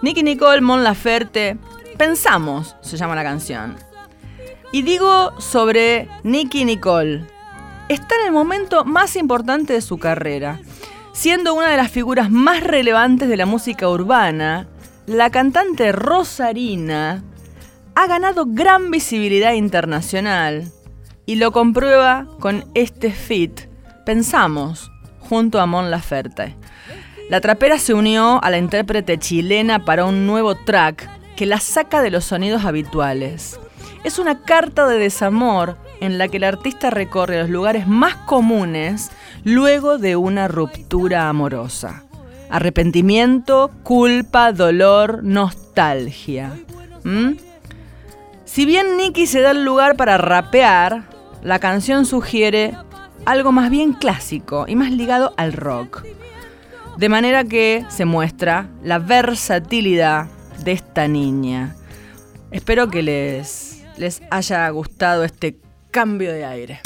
Nicky 0.03 0.23
Nicole, 0.23 0.61
Mon 0.61 0.85
Laferte, 0.85 1.59
Pensamos, 1.97 2.77
se 2.81 2.97
llama 2.97 3.17
la 3.17 3.25
canción. 3.25 3.77
Y 4.71 4.83
digo 4.83 5.33
sobre 5.41 6.09
Nicky 6.23 6.65
Nicole. 6.65 7.27
Está 7.89 8.15
en 8.21 8.27
el 8.27 8.33
momento 8.33 8.85
más 8.85 9.17
importante 9.17 9.73
de 9.73 9.81
su 9.81 9.99
carrera. 9.99 10.61
Siendo 11.13 11.55
una 11.55 11.71
de 11.71 11.77
las 11.77 11.91
figuras 11.91 12.31
más 12.31 12.63
relevantes 12.63 13.29
de 13.29 13.37
la 13.37 13.47
música 13.47 13.89
urbana, 13.89 14.69
la 15.07 15.31
cantante 15.31 15.91
Rosarina 15.91 17.25
ha 17.97 18.07
ganado 18.07 18.45
gran 18.47 18.93
visibilidad 18.93 19.55
internacional 19.55 20.71
y 21.27 21.35
lo 21.35 21.51
comprueba 21.51 22.29
con 22.39 22.65
este 22.75 23.11
fit, 23.11 23.63
Pensamos, 24.07 24.93
junto 25.19 25.61
a 25.61 25.67
Mon 25.67 25.91
Laferte. 25.91 26.55
La 27.29 27.43
trapera 27.43 27.79
se 27.79 27.93
unió 27.93 28.43
a 28.43 28.51
la 28.51 28.57
intérprete 28.57 29.19
chilena 29.19 29.85
para 29.85 30.07
un 30.07 30.27
nuevo 30.27 30.55
track 30.55 31.09
que 31.37 31.45
la 31.45 31.61
saca 31.61 32.01
de 32.01 32.11
los 32.11 32.25
sonidos 32.25 32.65
habituales. 32.65 33.61
Es 34.03 34.19
una 34.19 34.41
carta 34.41 34.87
de 34.87 34.99
desamor 34.99 35.77
en 36.01 36.17
la 36.17 36.29
que 36.29 36.39
el 36.39 36.45
artista 36.45 36.89
recorre 36.89 37.39
los 37.39 37.51
lugares 37.51 37.87
más 37.87 38.17
comunes 38.17 39.11
luego 39.45 39.99
de 39.99 40.17
una 40.17 40.49
ruptura 40.49 41.29
amorosa. 41.29 42.05
Arrepentimiento, 42.49 43.71
culpa, 43.83 44.53
dolor, 44.53 45.23
nostalgia. 45.23 46.57
¿Mm? 47.05 47.33
Si 48.47 48.65
bien 48.65 48.97
Nicky 48.97 49.27
se 49.27 49.43
da 49.43 49.51
el 49.51 49.65
lugar 49.65 49.97
para 49.97 50.17
rapear, 50.17 51.03
la 51.43 51.59
canción 51.59 52.07
sugiere 52.07 52.75
algo 53.27 53.53
más 53.53 53.69
bien 53.69 53.93
clásico 53.93 54.65
y 54.67 54.77
más 54.77 54.91
ligado 54.91 55.35
al 55.37 55.53
rock. 55.53 56.05
De 56.99 57.09
manera 57.09 57.45
que 57.45 57.87
se 57.91 58.05
muestra 58.05 58.69
la 58.83 58.99
versatilidad 58.99 60.27
de 60.65 60.73
esta 60.73 61.07
niña. 61.07 61.77
Espero 62.51 62.91
que 62.91 63.05
les, 63.05 63.85
les 63.97 64.21
haya 64.33 64.69
gustado 64.71 65.23
este 65.23 65.61
cambio 65.93 66.33
de 66.33 66.45
aire. 66.45 66.81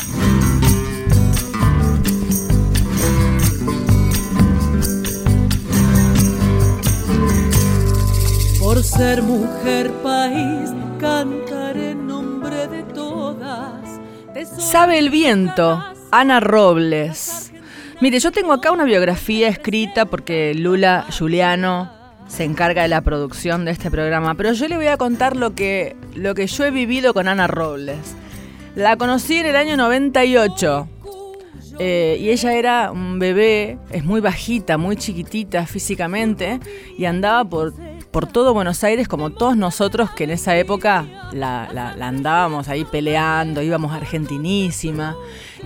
Por 8.61 8.83
ser 8.83 9.23
mujer 9.23 9.91
país, 10.03 10.75
cantaré 11.01 11.93
en 11.93 12.07
nombre 12.07 12.69
de 12.69 12.83
todas. 12.83 13.99
Sabe 14.59 14.99
el 14.99 15.09
viento, 15.09 15.83
Ana 16.11 16.39
Robles. 16.41 17.52
Mire, 18.03 18.19
yo 18.19 18.33
tengo 18.33 18.53
acá 18.53 18.73
una 18.73 18.83
biografía 18.83 19.47
escrita 19.49 20.07
porque 20.07 20.55
Lula 20.57 21.07
Juliano 21.17 21.89
se 22.27 22.43
encarga 22.43 22.83
de 22.83 22.89
la 22.89 23.01
producción 23.03 23.65
de 23.65 23.71
este 23.71 23.93
programa, 23.93 24.35
pero 24.35 24.53
yo 24.55 24.67
le 24.67 24.75
voy 24.77 24.89
a 24.89 24.97
contar 24.97 25.37
lo 25.37 25.55
que, 25.55 25.95
lo 26.17 26.35
que 26.35 26.49
yo 26.49 26.65
he 26.65 26.73
vivido 26.73 27.15
con 27.15 27.29
Ana 27.29 27.47
Robles. 27.47 28.17
La 28.75 28.97
conocí 28.97 29.37
en 29.37 29.47
el 29.47 29.55
año 29.55 29.77
98 29.77 30.89
eh, 31.79 32.17
y 32.19 32.31
ella 32.31 32.55
era 32.55 32.91
un 32.91 33.21
bebé, 33.21 33.79
es 33.91 34.05
muy 34.05 34.21
bajita, 34.21 34.79
muy 34.79 34.97
chiquitita 34.97 35.65
físicamente 35.67 36.59
y 36.99 37.05
andaba 37.05 37.45
por, 37.45 37.73
por 38.11 38.27
todo 38.27 38.53
Buenos 38.53 38.83
Aires 38.83 39.07
como 39.07 39.31
todos 39.31 39.57
nosotros 39.57 40.11
que 40.11 40.25
en 40.25 40.31
esa 40.31 40.57
época 40.57 41.05
la, 41.33 41.69
la- 41.73 41.93
andábamos 42.09 42.69
ahí 42.69 42.85
peleando, 42.85 43.63
íbamos 43.63 43.93
a 43.93 43.97
Argentinísima, 43.97 45.15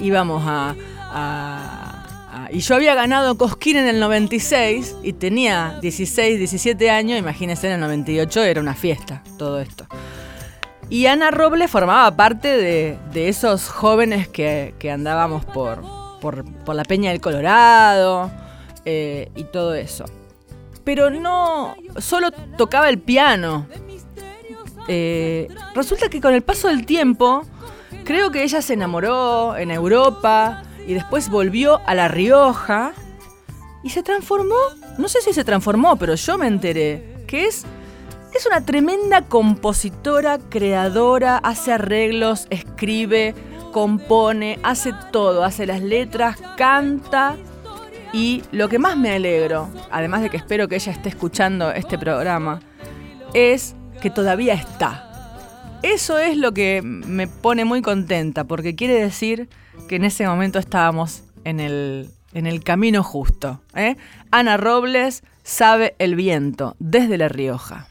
íbamos 0.03 0.43
a- 0.47 0.75
Ah, 2.39 2.49
y 2.53 2.59
yo 2.59 2.75
había 2.75 2.95
ganado 2.95 3.39
Cosquín 3.39 3.79
en 3.79 3.87
el 3.87 3.99
96 3.99 4.97
y 5.03 5.15
tenía 5.15 5.79
16, 5.81 6.37
17 6.37 6.91
años, 6.91 7.19
imagínense 7.19 7.67
en 7.67 7.73
el 7.73 7.81
98 7.81 8.43
era 8.43 8.61
una 8.61 8.75
fiesta 8.75 9.23
todo 9.39 9.59
esto. 9.59 9.87
Y 10.91 11.07
Ana 11.07 11.31
Robles 11.31 11.71
formaba 11.71 12.15
parte 12.15 12.49
de, 12.49 13.29
esos 13.29 13.71
jóvenes 13.71 14.29
que, 14.29 14.75
andábamos 14.93 15.47
por, 15.47 15.83
por, 16.21 16.75
la 16.75 16.85
Peña 16.85 17.11
del 17.11 17.23
Colorado 17.23 18.31
eh, 18.85 19.31
y 19.35 19.45
todo 19.45 19.75
eso. 19.75 20.05
Pero 20.85 21.09
no, 21.09 21.75
solo 21.97 22.33
tocaba 22.59 22.91
el 22.91 22.99
piano. 22.99 23.67
Eh, 24.89 25.49
resulta 25.75 26.11
que 26.11 26.21
con 26.21 26.35
el 26.35 26.43
paso 26.43 26.69
del 26.69 26.85
tiempo, 26.85 27.47
creo 28.05 28.31
que 28.31 28.43
ella 28.43 28.61
se 28.61 28.75
enamoró 28.75 29.57
en 29.57 29.71
Europa 29.71 30.65
y 30.87 30.95
después 30.95 31.29
volvió 31.29 31.81
a 31.87 31.95
La 31.95 32.09
Rioja 32.09 32.93
y 33.83 33.91
se 33.91 34.03
transformó, 34.03 34.57
no 34.99 35.09
sé 35.09 35.21
si 35.21 35.33
se 35.33 35.45
transformó, 35.45 35.97
pero 35.97 36.15
yo 36.15 36.39
me 36.39 36.47
enteré, 36.47 37.25
que 37.27 37.47
es 37.47 37.65
es 38.37 38.45
una 38.45 38.61
tremenda 38.61 39.23
compositora, 39.23 40.39
creadora, 40.39 41.39
hace 41.39 41.73
arreglos, 41.73 42.47
escribe, 42.51 43.35
compone, 43.73 44.59
hace 44.63 44.93
todo, 45.11 45.43
hace 45.43 45.65
las 45.67 45.81
letras, 45.81 46.37
canta. 46.59 47.37
Y 48.13 48.43
lo 48.53 48.69
que 48.69 48.79
más 48.79 48.95
me 48.99 49.13
alegro, 49.13 49.71
además 49.91 50.21
de 50.21 50.29
que 50.29 50.37
espero 50.37 50.69
que 50.69 50.75
ella 50.75 50.93
esté 50.93 51.09
escuchando 51.09 51.73
este 51.73 51.97
programa, 51.97 52.61
es 53.33 53.75
que 54.03 54.11
todavía 54.11 54.53
está. 54.53 55.79
Eso 55.83 56.19
es 56.19 56.37
lo 56.37 56.53
que 56.53 56.83
me 56.83 57.29
pone 57.29 57.65
muy 57.65 57.81
contenta, 57.81 58.45
porque 58.45 58.75
quiere 58.75 59.01
decir 59.01 59.49
que 59.89 59.97
en 59.97 60.05
ese 60.05 60.27
momento 60.27 60.59
estábamos 60.59 61.23
en 61.45 61.61
el, 61.61 62.11
en 62.35 62.47
el 62.47 62.63
camino 62.63 63.03
justo. 63.03 63.61
¿eh? 63.75 63.97
Ana 64.31 64.57
Robles 64.57 65.23
sabe 65.43 65.95
el 65.99 66.17
viento 66.17 66.77
desde 66.79 67.19
La 67.19 67.29
Rioja. 67.29 67.89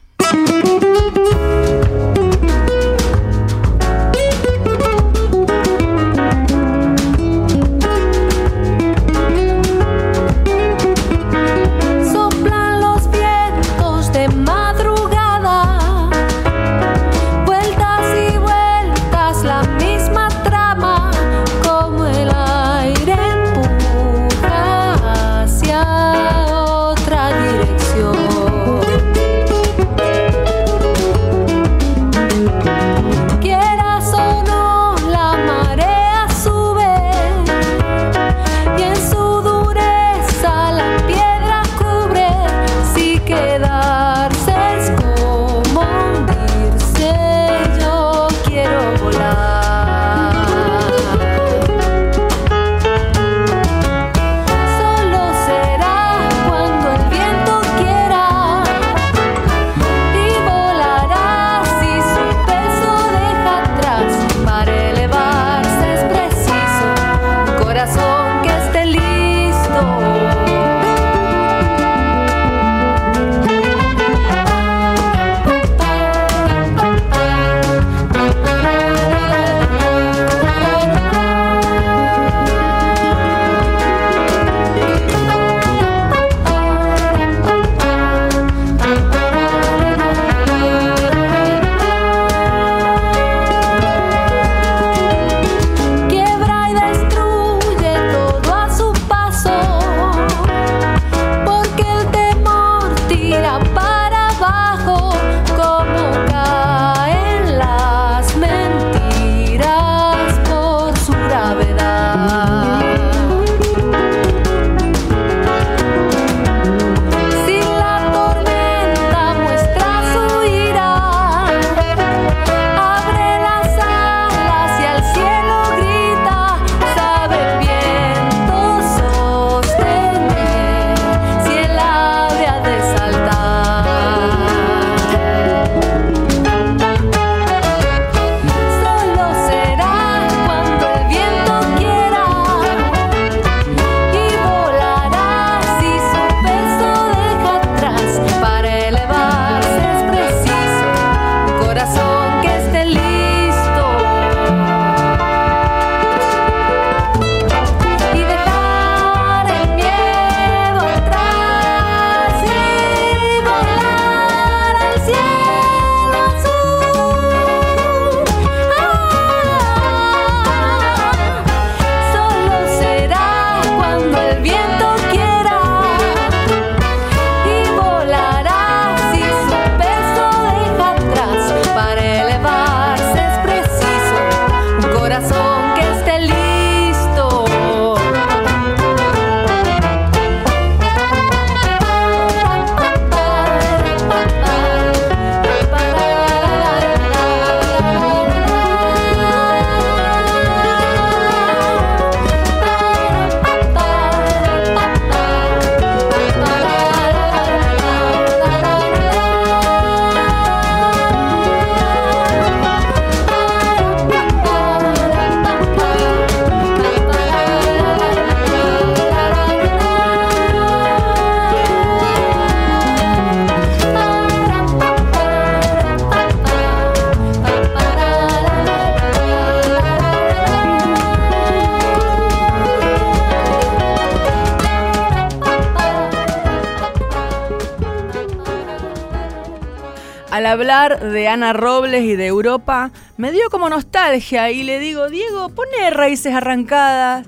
Hablar 240.56 241.12
de 241.12 241.28
Ana 241.28 241.52
Robles 241.52 242.02
y 242.04 242.16
de 242.16 242.26
Europa, 242.26 242.90
me 243.16 243.30
dio 243.30 243.50
como 243.50 243.68
nostalgia 243.68 244.50
y 244.50 244.62
le 244.62 244.78
digo, 244.78 245.08
Diego, 245.08 245.50
pone 245.50 245.90
raíces 245.90 246.34
arrancadas, 246.34 247.26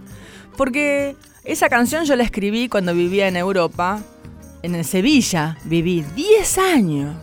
porque 0.56 1.14
esa 1.44 1.68
canción 1.68 2.04
yo 2.04 2.16
la 2.16 2.24
escribí 2.24 2.68
cuando 2.68 2.94
vivía 2.94 3.28
en 3.28 3.36
Europa, 3.36 4.00
en 4.62 4.82
Sevilla, 4.82 5.58
viví 5.64 6.04
10 6.16 6.58
años. 6.58 7.16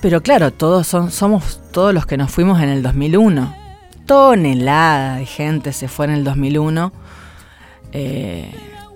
Pero 0.00 0.22
claro, 0.22 0.52
todos 0.52 0.86
somos 0.86 1.60
todos 1.70 1.92
los 1.92 2.06
que 2.06 2.16
nos 2.16 2.30
fuimos 2.30 2.62
en 2.62 2.70
el 2.70 2.82
2001. 2.82 3.54
Tonelada 4.06 5.16
de 5.16 5.26
gente 5.26 5.72
se 5.72 5.88
fue 5.88 6.06
en 6.06 6.12
el 6.12 6.24
2001. 6.24 6.92
Eh, 7.92 8.50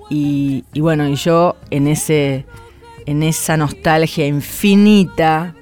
y, 0.08 0.64
y 0.72 0.80
bueno, 0.80 1.08
y 1.08 1.16
yo 1.16 1.56
en 1.70 1.86
ese 1.88 2.46
en 3.06 3.22
esa 3.22 3.56
nostalgia 3.56 4.26
infinita, 4.26 5.54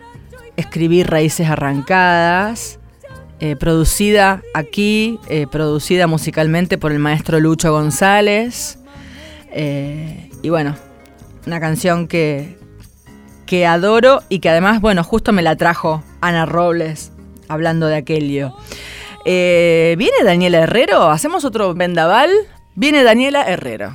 escribí 0.60 1.02
Raíces 1.02 1.48
Arrancadas, 1.48 2.78
eh, 3.40 3.56
producida 3.56 4.42
aquí, 4.54 5.18
eh, 5.28 5.46
producida 5.50 6.06
musicalmente 6.06 6.78
por 6.78 6.92
el 6.92 6.98
maestro 6.98 7.40
Lucho 7.40 7.72
González. 7.72 8.78
Eh, 9.52 10.30
y 10.42 10.50
bueno, 10.50 10.76
una 11.46 11.58
canción 11.58 12.06
que, 12.06 12.58
que 13.46 13.66
adoro 13.66 14.22
y 14.28 14.40
que 14.40 14.50
además, 14.50 14.80
bueno, 14.80 15.02
justo 15.02 15.32
me 15.32 15.42
la 15.42 15.56
trajo 15.56 16.02
Ana 16.20 16.46
Robles 16.46 17.12
hablando 17.48 17.86
de 17.86 17.96
aquello. 17.96 18.54
¿Viene 19.24 20.24
Daniela 20.24 20.60
Herrero? 20.60 21.10
¿Hacemos 21.10 21.44
otro 21.44 21.74
vendaval? 21.74 22.30
Viene 22.74 23.02
Daniela 23.02 23.42
Herrero. 23.44 23.92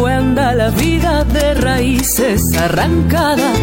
Fue 0.00 0.14
anda 0.14 0.54
la 0.54 0.70
vida 0.70 1.24
de 1.24 1.52
raíces 1.52 2.56
arrancadas 2.56 3.58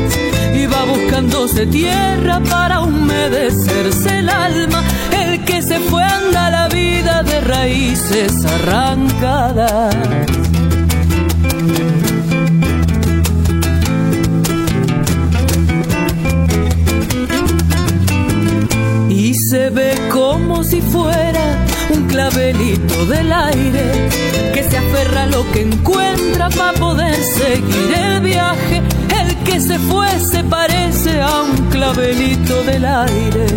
y 0.54 0.68
va 0.68 0.84
buscándose 0.86 1.66
tierra 1.66 2.40
para 2.48 2.82
humedecerse 2.82 4.20
el 4.20 4.30
alma. 4.30 4.84
El 5.12 5.44
que 5.46 5.64
se 5.64 5.80
fue 5.80 6.04
anda 6.04 6.52
la 6.52 6.68
vida 6.68 7.24
de 7.24 7.42
raíces 7.42 8.46
arrancadas. 8.46 9.96
Y 19.10 19.34
se 19.34 19.72
ve 19.72 19.96
como 20.12 20.64
si 20.64 20.82
fuera 20.82 21.66
un 21.90 22.06
clavelito 22.06 23.08
del 23.08 23.34
aire 23.34 24.27
aferra 24.88 25.26
lo 25.28 25.50
que 25.52 25.62
encuentra 25.62 26.50
para 26.50 26.74
poder 26.74 27.16
seguir 27.16 27.94
el 27.94 28.22
viaje. 28.22 28.82
El 29.22 29.36
que 29.44 29.60
se 29.60 29.78
fue 29.80 30.08
se 30.20 30.44
parece 30.44 31.22
a 31.22 31.42
un 31.42 31.56
clavelito 31.70 32.64
del 32.64 32.86
aire. 32.86 33.48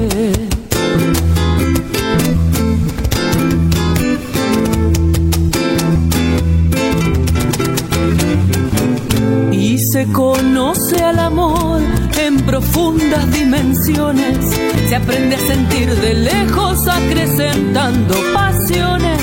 Y 9.53 9.79
se 9.79 10.07
conoce 10.13 11.03
al 11.03 11.19
amor 11.19 11.81
en 12.19 12.37
profundas 12.41 13.31
dimensiones. 13.33 14.37
Se 14.89 14.97
aprende 14.97 15.37
a 15.37 15.39
sentir 15.39 15.95
de 15.95 16.15
lejos, 16.15 16.89
acrecentando 16.89 18.15
pasiones. 18.35 19.20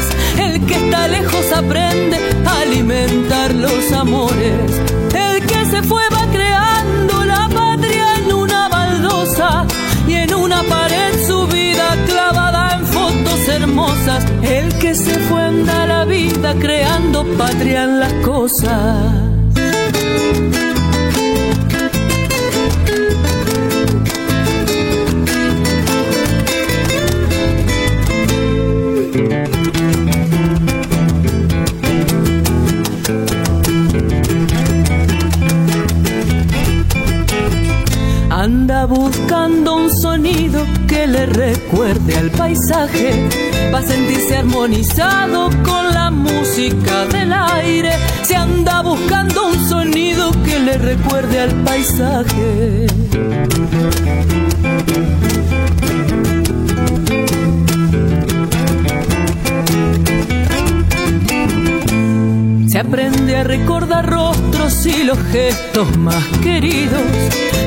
Que 0.67 0.75
está 0.75 1.07
lejos 1.07 1.51
aprende 1.53 2.17
a 2.45 2.61
alimentar 2.61 3.53
los 3.55 3.91
amores. 3.91 4.71
El 5.13 5.45
que 5.45 5.65
se 5.65 5.81
fue 5.83 6.03
va 6.09 6.27
creando 6.31 7.23
la 7.25 7.47
patria 7.47 8.15
en 8.15 8.33
una 8.33 8.67
baldosa 8.67 9.65
y 10.07 10.13
en 10.15 10.33
una 10.33 10.63
pared 10.63 11.25
su 11.25 11.47
vida 11.47 11.95
clavada 12.05 12.77
en 12.77 12.85
fotos 12.85 13.47
hermosas. 13.47 14.25
El 14.43 14.77
que 14.79 14.93
se 14.93 15.17
fue 15.19 15.41
anda 15.41 15.87
la 15.87 16.05
vida 16.05 16.53
creando 16.59 17.25
patria 17.37 17.83
en 17.83 17.99
las 17.99 18.13
cosas. 18.25 19.26
Buscando 38.87 39.75
un 39.75 39.91
sonido 39.91 40.65
que 40.87 41.07
le 41.07 41.25
recuerde 41.25 42.15
al 42.15 42.31
paisaje, 42.31 43.27
va 43.73 43.79
a 43.79 43.81
sentirse 43.81 44.37
armonizado 44.37 45.49
con 45.63 45.93
la 45.93 46.09
música 46.09 47.05
del 47.05 47.33
aire. 47.33 47.91
Se 48.23 48.35
anda 48.35 48.81
buscando 48.81 49.47
un 49.47 49.67
sonido 49.67 50.31
que 50.45 50.59
le 50.59 50.77
recuerde 50.77 51.39
al 51.41 51.53
paisaje. 51.63 52.87
Aprende 63.27 63.35
a 63.35 63.43
recordar 63.43 64.09
rostros 64.09 64.85
y 64.85 65.03
los 65.03 65.19
gestos 65.31 65.97
más 65.97 66.23
queridos. 66.41 67.01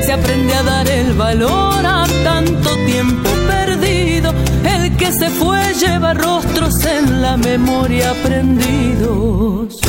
Se 0.03 0.11
aprende 0.11 0.55
a 0.55 0.63
dar 0.63 0.89
el 0.89 1.13
valor 1.13 1.85
a 1.85 2.07
tanto 2.23 2.75
tiempo 2.87 3.29
perdido. 3.47 4.33
El 4.63 4.97
que 4.97 5.11
se 5.11 5.29
fue 5.29 5.59
lleva 5.75 6.15
rostros 6.15 6.83
en 6.85 7.21
la 7.21 7.37
memoria 7.37 8.11
prendidos. 8.23 9.79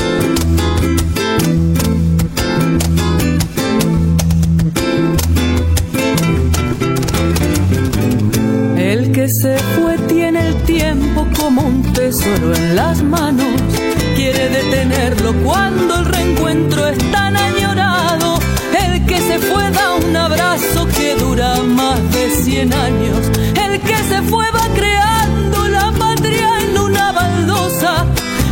El 8.76 9.10
que 9.12 9.26
se 9.26 9.56
fue 9.56 9.96
tiene 10.06 10.48
el 10.48 10.54
tiempo 10.64 11.26
como 11.40 11.62
un 11.62 11.82
tesoro 11.94 12.54
en 12.54 12.76
las 12.76 13.02
manos. 13.02 13.81
Quiere 14.22 14.50
detenerlo 14.50 15.34
cuando 15.42 15.96
el 15.96 16.04
reencuentro 16.04 16.86
es 16.86 16.98
tan 17.10 17.36
añorado. 17.36 18.38
El 18.72 19.04
que 19.04 19.18
se 19.18 19.40
fue 19.40 19.68
da 19.72 19.96
un 19.96 20.14
abrazo 20.14 20.86
que 20.96 21.16
dura 21.16 21.56
más 21.64 21.98
de 22.12 22.30
100 22.30 22.72
años. 22.72 23.18
El 23.60 23.80
que 23.80 23.96
se 23.96 24.22
fue 24.22 24.44
va 24.52 24.68
creando 24.76 25.66
la 25.66 25.90
patria 25.98 26.48
en 26.60 26.78
una 26.78 27.10
baldosa 27.10 28.06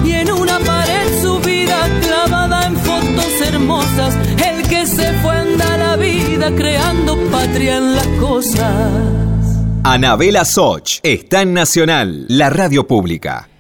y 0.05 0.11
en 0.11 0.33
una 0.33 0.59
pared 0.59 1.23
su 1.23 1.39
vida 1.39 1.89
clavada 2.03 2.67
en 2.67 2.77
fotos 2.77 3.41
hermosas. 3.41 4.17
El 4.45 4.67
que 4.67 4.85
se 4.85 5.13
fue 5.23 5.37
anda 5.37 5.77
la 5.77 5.95
vida 5.95 6.53
creando 6.53 7.17
patria 7.31 7.77
en 7.77 7.95
las 7.95 8.09
cosas. 8.19 8.67
Anabela 9.85 10.45
Soch 10.45 10.99
está 11.05 11.43
en 11.43 11.55
Nacional, 11.55 12.27
la 12.27 12.51
radio 12.51 12.89
pública. 12.89 13.51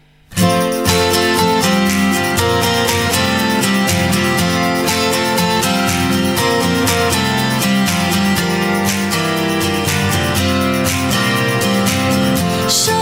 Yo 12.70 12.99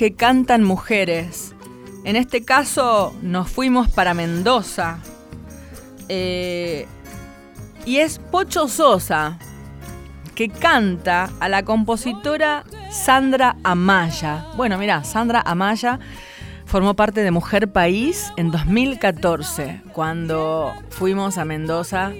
que 0.00 0.14
cantan 0.14 0.64
mujeres. 0.64 1.54
En 2.04 2.16
este 2.16 2.42
caso 2.42 3.14
nos 3.20 3.50
fuimos 3.50 3.90
para 3.90 4.14
Mendoza. 4.14 4.98
Eh, 6.08 6.86
y 7.84 7.98
es 7.98 8.18
Pocho 8.18 8.66
Sosa, 8.66 9.38
que 10.34 10.48
canta 10.48 11.28
a 11.38 11.50
la 11.50 11.66
compositora 11.66 12.64
Sandra 12.90 13.56
Amaya. 13.62 14.46
Bueno, 14.56 14.78
mira, 14.78 15.04
Sandra 15.04 15.42
Amaya 15.44 16.00
formó 16.64 16.96
parte 16.96 17.22
de 17.22 17.30
Mujer 17.30 17.70
País 17.70 18.32
en 18.38 18.50
2014, 18.50 19.82
cuando 19.92 20.72
fuimos 20.88 21.36
a 21.36 21.44
Mendoza. 21.44 22.12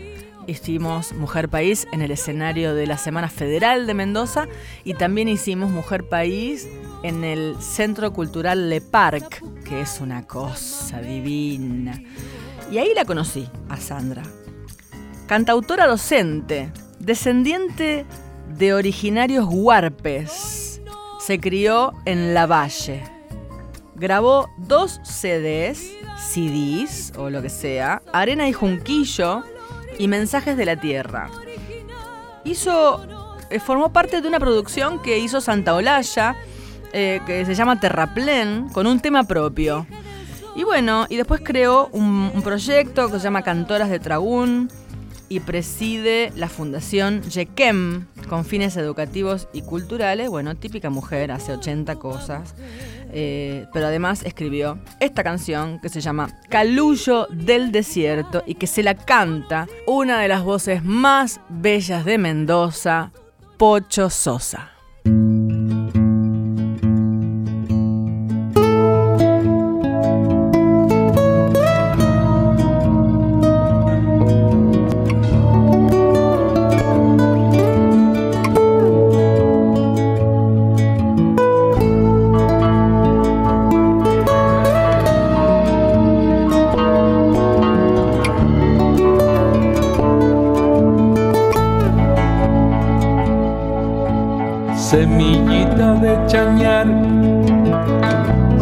Hicimos 0.47 1.15
Mujer 1.15 1.49
País 1.49 1.89
en 1.93 2.03
el 2.03 2.11
escenario 2.11 2.75
de 2.75 2.87
la 2.87 2.99
Semana 2.99 3.31
Federal 3.31 3.87
de 3.87 3.95
Mendoza 3.95 4.49
y 4.85 4.93
también 4.93 5.29
hicimos 5.29 5.71
Mujer 5.71 6.07
País 6.07 6.69
en 7.03 7.25
el 7.25 7.57
Centro 7.61 8.13
Cultural 8.13 8.69
Le 8.69 8.81
Parc, 8.81 9.43
que 9.65 9.81
es 9.81 10.01
una 10.01 10.27
cosa 10.27 11.01
divina. 11.01 12.01
Y 12.71 12.79
ahí 12.79 12.93
la 12.95 13.05
conocí 13.05 13.49
a 13.69 13.77
Sandra. 13.77 14.23
Cantautora 15.27 15.87
docente, 15.87 16.73
descendiente 16.99 18.05
de 18.57 18.75
originarios 18.75 19.47
huarpes. 19.49 20.81
Se 21.19 21.41
crió 21.41 21.93
en 22.05 22.35
La 22.35 22.47
Valle. 22.47 23.03
Grabó 23.95 24.49
dos 24.59 25.01
CDs, 25.05 25.93
CDs 26.19 27.13
o 27.17 27.31
lo 27.31 27.43
que 27.43 27.51
sea, 27.51 28.03
Arena 28.13 28.49
y 28.49 28.53
Junquillo 28.53 29.43
y 29.99 30.09
Mensajes 30.09 30.57
de 30.57 30.65
la 30.65 30.81
Tierra. 30.81 31.31
Hizo, 32.45 33.07
eh, 33.51 33.61
formó 33.61 33.93
parte 33.93 34.21
de 34.21 34.29
una 34.29 34.41
producción 34.41 35.03
que 35.03 35.19
hizo 35.19 35.41
Santa 35.41 35.75
Olalla, 35.75 36.37
eh, 36.93 37.21
que 37.27 37.45
se 37.45 37.55
llama 37.55 37.81
Terraplén, 37.81 38.69
con 38.71 38.87
un 38.87 39.01
tema 39.01 39.25
propio. 39.25 39.87
Y 40.57 40.65
bueno, 40.65 41.07
y 41.09 41.17
después 41.17 41.41
creó 41.45 41.89
un, 41.93 42.33
proyecto 42.43 43.11
que 43.11 43.19
se 43.19 43.25
llama 43.25 43.43
Cantoras 43.43 43.91
de 43.91 43.99
Tragún, 43.99 44.71
y 45.31 45.39
preside 45.39 46.33
la 46.35 46.49
Fundación 46.49 47.23
Yekem 47.23 48.07
con 48.29 48.45
fines 48.45 48.77
educativos 48.77 49.47
y 49.53 49.63
culturales. 49.63 50.29
Bueno, 50.29 50.57
típica 50.57 50.91
mujer, 50.91 51.31
hace 51.31 51.53
80 51.53 51.95
cosas. 51.97 52.57
Eh, 53.13 53.67
pero 53.73 53.87
además 53.87 54.25
escribió 54.25 54.79
esta 54.99 55.23
canción 55.23 55.81
que 55.81 55.89
se 55.89 56.01
llama 56.01 56.41
Calullo 56.49 57.27
del 57.31 57.71
Desierto 57.71 58.43
y 58.45 58.57
que 58.57 58.67
se 58.67 58.83
la 58.83 58.95
canta 58.95 59.69
una 59.87 60.21
de 60.21 60.29
las 60.29 60.43
voces 60.43 60.85
más 60.85 61.41
bellas 61.49 62.05
de 62.05 62.19
Mendoza, 62.19 63.13
Pocho 63.57 64.11
Sosa. 64.11 64.70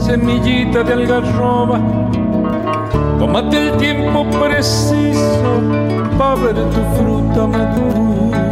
Semillita 0.09 0.83
de 0.85 0.93
algarroba, 0.95 1.79
tómate 3.19 3.57
el 3.59 3.77
tiempo 3.77 4.25
preciso 4.41 5.51
para 6.17 6.35
ver 6.37 6.55
tu 6.55 6.83
fruta 6.97 7.47
madura. 7.47 8.43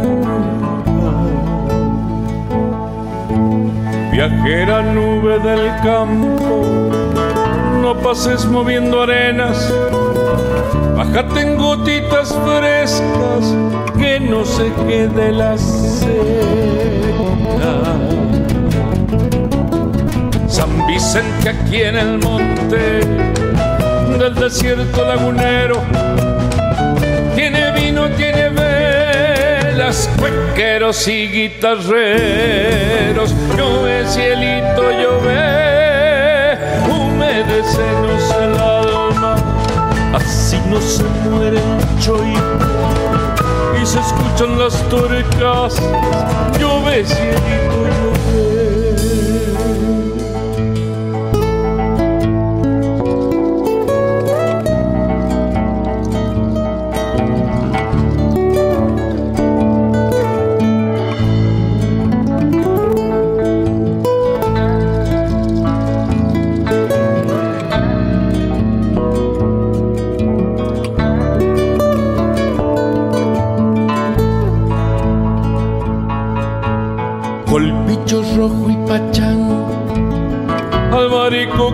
Viajera 4.11 4.83
nube 4.83 5.39
del 5.39 5.65
campo, 5.81 6.63
no 7.81 7.95
pases 8.03 8.45
moviendo 8.45 9.01
arenas, 9.01 9.73
bájate 10.95 11.41
en 11.41 11.57
gotitas 11.57 12.37
frescas, 12.45 13.55
que 13.97 14.19
no 14.19 14.45
se 14.45 14.71
quede 14.87 15.31
la 15.31 15.57
sed. 15.57 16.67
Vicente 20.85 21.49
aquí 21.49 21.81
en 21.81 21.97
el 21.97 22.19
monte 22.19 23.01
del 24.17 24.35
desierto 24.35 25.05
lagunero 25.05 25.83
tiene 27.37 27.71
vino, 27.71 28.09
tiene 28.09 28.49
velas, 28.49 30.09
cuequeros 30.17 31.07
y 31.07 31.27
guitarreros. 31.27 31.85
Llueve 33.55 34.07
cielito, 34.07 34.91
llueve, 34.91 36.57
humedecenos 36.89 38.35
el 38.41 38.57
alma, 38.57 39.35
así 40.15 40.59
no 40.67 40.81
se 40.81 41.03
muere 41.29 41.59
el 41.59 41.99
choito 41.99 42.57
y 43.79 43.85
se 43.85 43.99
escuchan 43.99 44.57
las 44.57 44.81
torcas. 44.89 45.79
Llueve 46.59 47.05
cielito, 47.05 47.85
llueve. 47.85 48.56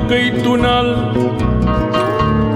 Albaricoque 0.03 0.27
y 0.27 0.31
tunal, 0.41 1.13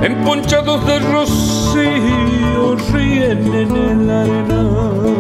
emponchados 0.02 0.86
de 0.86 1.00
rocío 1.00 2.76
ríen 2.93 3.54
en 3.54 3.76
el 3.76 4.10
arenal. 4.10 5.16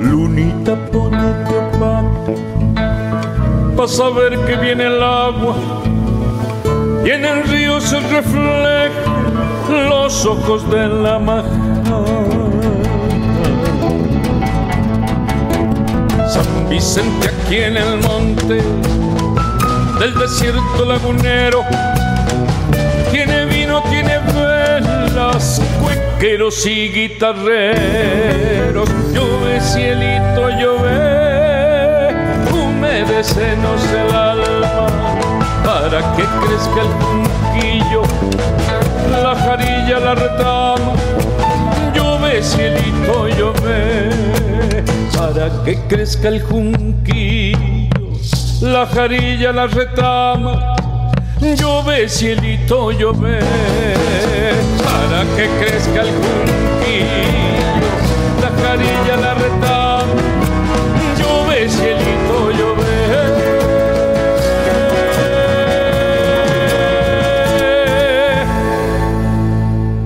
Lunita 0.00 0.76
ponete 0.90 1.54
aparte, 1.60 2.34
pa' 3.76 3.88
saber 3.88 4.38
que 4.46 4.56
viene 4.56 4.86
el 4.86 5.02
agua, 5.02 5.54
y 7.04 7.10
en 7.10 7.24
el 7.24 7.44
río 7.44 7.80
se 7.80 8.00
reflejan 8.00 8.92
los 9.88 10.26
ojos 10.26 10.68
de 10.70 10.88
la 10.88 11.18
maja. 11.18 12.31
Vicente 16.72 17.28
aquí 17.28 17.58
en 17.58 17.76
el 17.76 17.98
monte 17.98 18.62
del 20.00 20.14
desierto 20.18 20.86
lagunero. 20.86 21.66
Tiene 23.10 23.44
vino, 23.44 23.82
tiene 23.90 24.18
velas, 24.20 25.60
cuequeros 25.82 26.64
y 26.64 26.88
guitarreros. 26.88 28.88
Llueve 29.12 29.60
cielito, 29.60 30.48
llueve, 30.48 32.16
humedecenos 32.50 33.84
el 33.92 34.14
alma 34.14 34.86
para 35.62 36.16
que 36.16 36.22
crezca 36.22 36.80
el 36.80 36.88
junquillo, 37.04 38.00
la 39.10 39.34
jarilla, 39.36 40.00
la 40.00 40.14
retama. 40.14 40.94
Cielito, 42.42 43.28
llueve 43.28 44.10
para 45.16 45.62
que 45.64 45.78
crezca 45.88 46.28
el 46.28 46.42
junquillo, 46.42 48.10
la 48.60 48.84
jarilla, 48.86 49.52
la 49.52 49.68
retama. 49.68 50.74
Llueve, 51.40 52.08
cielito, 52.08 52.90
llueve, 52.90 53.38
para 54.82 55.24
que 55.36 55.48
crezca 55.60 56.02
el 56.02 56.10
junquillo, 56.10 57.41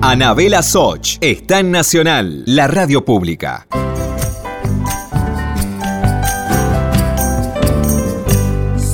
Anabela 0.09 0.63
Soch 0.63 1.17
está 1.19 1.59
en 1.59 1.69
Nacional, 1.69 2.43
la 2.45 2.65
radio 2.67 3.03
pública. 3.03 3.67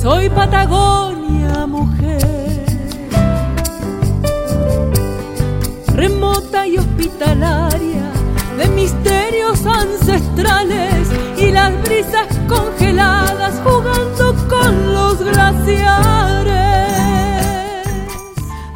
Soy 0.02 0.28
Patagonia, 0.28 1.68
mujer, 1.68 2.66
remota 5.94 6.66
y 6.66 6.78
hospitalaria, 6.78 8.10
de 8.58 8.66
misterios 8.70 9.64
ancestrales 9.66 11.08
y 11.38 11.52
las 11.52 11.80
brisas 11.84 12.26
congeladas 12.48 13.54
jugando 13.62 14.34
con 14.48 14.92
los 14.92 15.20
glaciares 15.20 16.33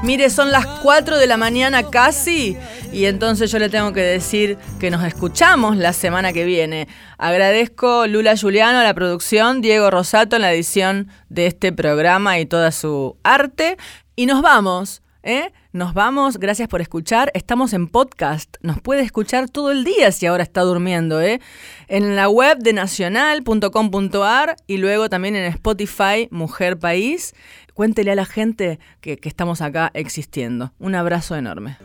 Mire, 0.09 0.31
son 0.31 0.51
las 0.51 0.65
4 0.65 1.19
de 1.19 1.27
la 1.27 1.37
mañana 1.37 1.83
casi 1.91 2.57
y 2.95 3.05
entonces 3.05 3.53
yo 3.53 3.59
le 3.59 3.69
tengo 3.69 3.93
que 3.93 4.01
decir 4.01 4.57
que 4.81 4.91
nos 4.91 5.05
escuchamos 5.05 5.77
la 5.77 5.93
semana 5.93 6.33
que 6.33 6.47
viene. 6.47 6.89
Agradezco 7.19 8.07
Lula 8.07 8.35
Juliano 8.35 8.79
a 8.79 8.85
la 8.85 8.95
producción, 8.95 9.61
Diego 9.61 9.91
Rosato 9.91 10.37
en 10.37 10.43
la 10.43 10.55
edición 10.55 11.09
de 11.29 11.47
este 11.47 11.73
programa 11.75 12.39
y 12.39 12.47
toda 12.47 12.73
su 12.73 13.19
arte. 13.23 13.77
Y 14.17 14.25
nos 14.25 14.41
vamos, 14.41 15.03
¿eh? 15.23 15.53
Nos 15.75 15.93
vamos, 15.93 16.39
gracias 16.39 16.69
por 16.69 16.81
escuchar. 16.81 17.31
Estamos 17.35 17.75
en 17.75 17.87
podcast, 17.87 18.57
nos 18.63 18.81
puede 18.81 19.03
escuchar 19.03 19.51
todo 19.51 19.71
el 19.71 19.85
día 19.85 20.11
si 20.11 20.25
ahora 20.25 20.43
está 20.43 20.63
durmiendo, 20.63 21.21
¿eh? 21.21 21.39
En 21.87 22.17
la 22.17 22.31
web 22.31 22.57
de 22.61 22.73
nacional.com.ar 22.73 24.57
y 24.67 24.79
luego 24.79 25.11
también 25.11 25.37
en 25.37 25.45
Spotify, 25.45 26.29
Mujer 26.31 26.79
País. 26.79 27.35
Cuéntele 27.79 28.11
a 28.11 28.17
la 28.17 28.25
gente 28.25 28.81
que, 29.01 29.21
estamos 29.23 29.63
acá 29.63 29.93
existiendo. 29.95 30.73
Un 30.81 30.97
abrazo 30.97 31.37
enorme. 31.37 31.77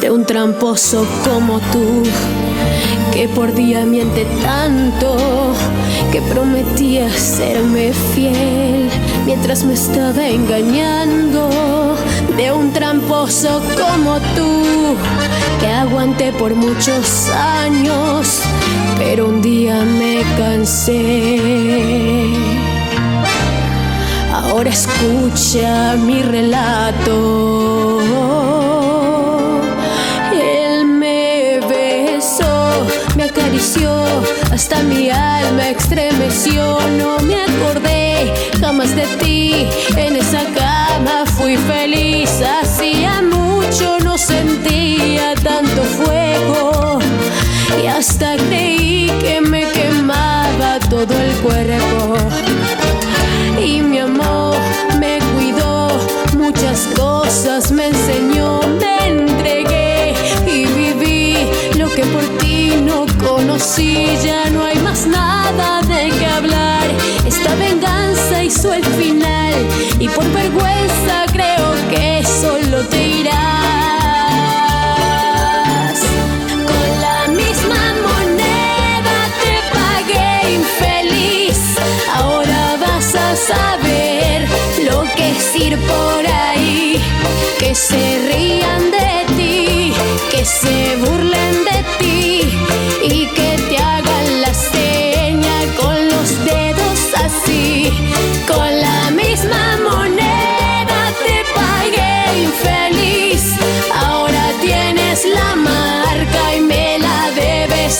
de 0.00 0.10
un 0.10 0.24
tramposo 0.24 1.06
como 1.22 1.60
tú, 1.70 2.04
que 3.12 3.28
por 3.28 3.54
día 3.54 3.84
miente 3.84 4.26
tanto, 4.42 5.54
que 6.10 6.22
prometía 6.22 7.10
serme 7.10 7.92
fiel 7.92 8.88
mientras 9.26 9.62
me 9.62 9.74
estaba 9.74 10.26
engañando, 10.26 11.50
de 12.42 12.50
un 12.50 12.72
tramposo 12.72 13.62
como 13.80 14.18
tú, 14.34 14.96
que 15.60 15.68
aguanté 15.68 16.32
por 16.32 16.56
muchos 16.56 17.28
años, 17.30 18.40
pero 18.98 19.28
un 19.28 19.40
día 19.40 19.76
me 19.84 20.24
cansé. 20.36 21.38
Ahora 24.32 24.70
escucha 24.70 25.94
mi 26.04 26.22
relato. 26.22 28.00
Él 30.32 30.84
me 30.86 31.60
besó, 31.68 32.86
me 33.14 33.24
acarició, 33.24 34.04
hasta 34.52 34.82
mi 34.82 35.10
alma 35.10 35.68
estremeció. 35.68 36.78
No 36.98 37.18
me 37.18 37.36
acordé 37.44 38.32
jamás 38.60 38.96
de 38.96 39.06
ti, 39.20 39.68
en 39.96 40.16
esa 40.16 40.42
fui 41.26 41.56
feliz. 41.56 42.30
Hacía 42.40 43.22
mucho 43.22 43.98
no 44.04 44.16
sentía 44.18 45.34
tanto 45.34 45.82
fuego. 45.82 46.98
Y 47.82 47.86
hasta 47.86 48.36
creí 48.36 49.10
que 49.20 49.40
me 49.40 49.64
quemaba 49.68 50.78
todo 50.88 51.14
el 51.14 51.32
cuerpo. 51.36 52.16
Y 53.60 53.80
mi 53.80 53.98
amor 53.98 54.56
me 54.98 55.18
cuidó, 55.34 55.88
muchas 56.36 56.88
cosas 56.96 57.70
me 57.70 57.86
enseñó, 57.88 58.60
me 58.80 59.08
entregué 59.08 60.14
y 60.46 60.66
viví 60.66 61.36
lo 61.78 61.88
que 61.94 62.02
por 62.04 62.24
ti 62.38 62.72
no 62.84 63.06
conocí, 63.24 64.08
ya 64.24 64.50
no 64.50 64.64
hay 64.64 64.78
más 64.78 65.06
nada 65.06 65.80
de 65.82 66.10
qué 66.10 66.26
hablar, 66.26 66.81
esta 67.32 67.54
venganza 67.54 68.44
hizo 68.44 68.72
el 68.74 68.84
final 68.84 69.54
y 69.98 70.08
por 70.08 70.30
vergüenza 70.32 71.24
creo 71.32 71.72
que 71.90 72.22
solo 72.24 72.84
te 72.88 73.08
irás. 73.20 73.32
Con 76.70 76.88
la 77.06 77.20
misma 77.40 77.82
moneda 78.08 79.16
te 79.42 79.54
pagué 79.76 80.30
infeliz. 80.60 81.60
Ahora 82.14 82.76
vas 82.84 83.14
a 83.14 83.28
saber 83.50 84.46
lo 84.88 84.98
que 85.16 85.30
es 85.30 85.56
ir 85.56 85.78
por 85.78 86.26
ahí. 86.26 87.00
Que 87.58 87.74
se 87.74 88.02
rían 88.28 88.82
de 88.90 89.10
ti, 89.36 89.92
que 90.30 90.44
se 90.44 90.96
burlen 90.96 91.54
de 91.70 91.78
ti 91.98 92.24
y 93.02 93.26
que 93.36 93.50
te 93.68 93.76
hagan 93.78 94.01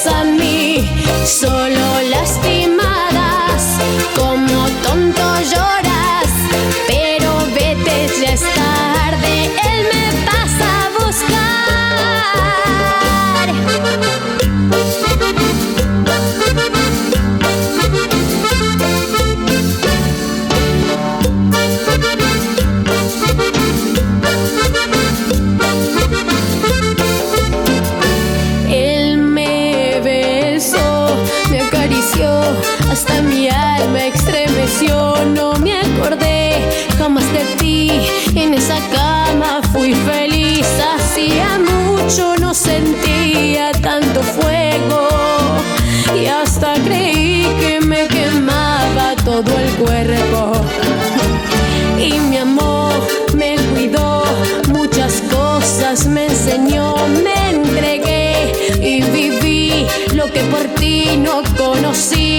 a 0.07 0.25
mí. 0.25 0.89
Solo 1.25 2.01
lastimadas, 2.11 3.79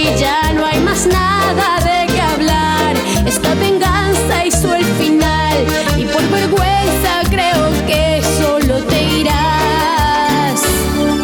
conocí. 0.04 0.20
Ya 0.20 0.54
no 0.54 0.66
hay 0.66 0.80
más 0.80 1.06
nada 1.08 1.80
de 1.80 2.14
qué 2.14 2.22
hablar. 2.22 2.96
Esta 3.26 3.54
venganza 3.56 4.46
hizo 4.46 4.74
el 4.74 4.86
final 4.86 5.66
y 5.98 6.06
por 6.06 6.22
vergüenza 6.30 7.22
creo 7.30 7.72
que 7.88 8.22
solo 8.38 8.84
te 8.86 9.04
irás. 9.04 10.62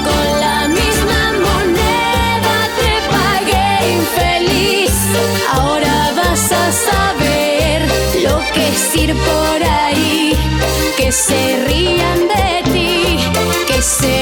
Con 0.08 0.40
la 0.40 0.68
misma 0.68 1.22
moneda 1.48 2.56
te 2.80 2.92
pagué 3.14 3.94
infeliz. 4.00 4.94
Ahora 5.54 6.12
vas 6.16 6.52
a 6.52 6.72
saber 6.72 7.82
lo 8.24 8.40
que 8.54 8.70
es 8.70 8.96
ir 8.96 9.14
por 9.14 9.64
ahí. 9.64 10.38
Que 10.98 11.12
se 11.12 11.66
rían 11.66 12.28
de 12.28 12.72
ti, 12.72 13.18
que 13.68 13.82
se 13.82 14.19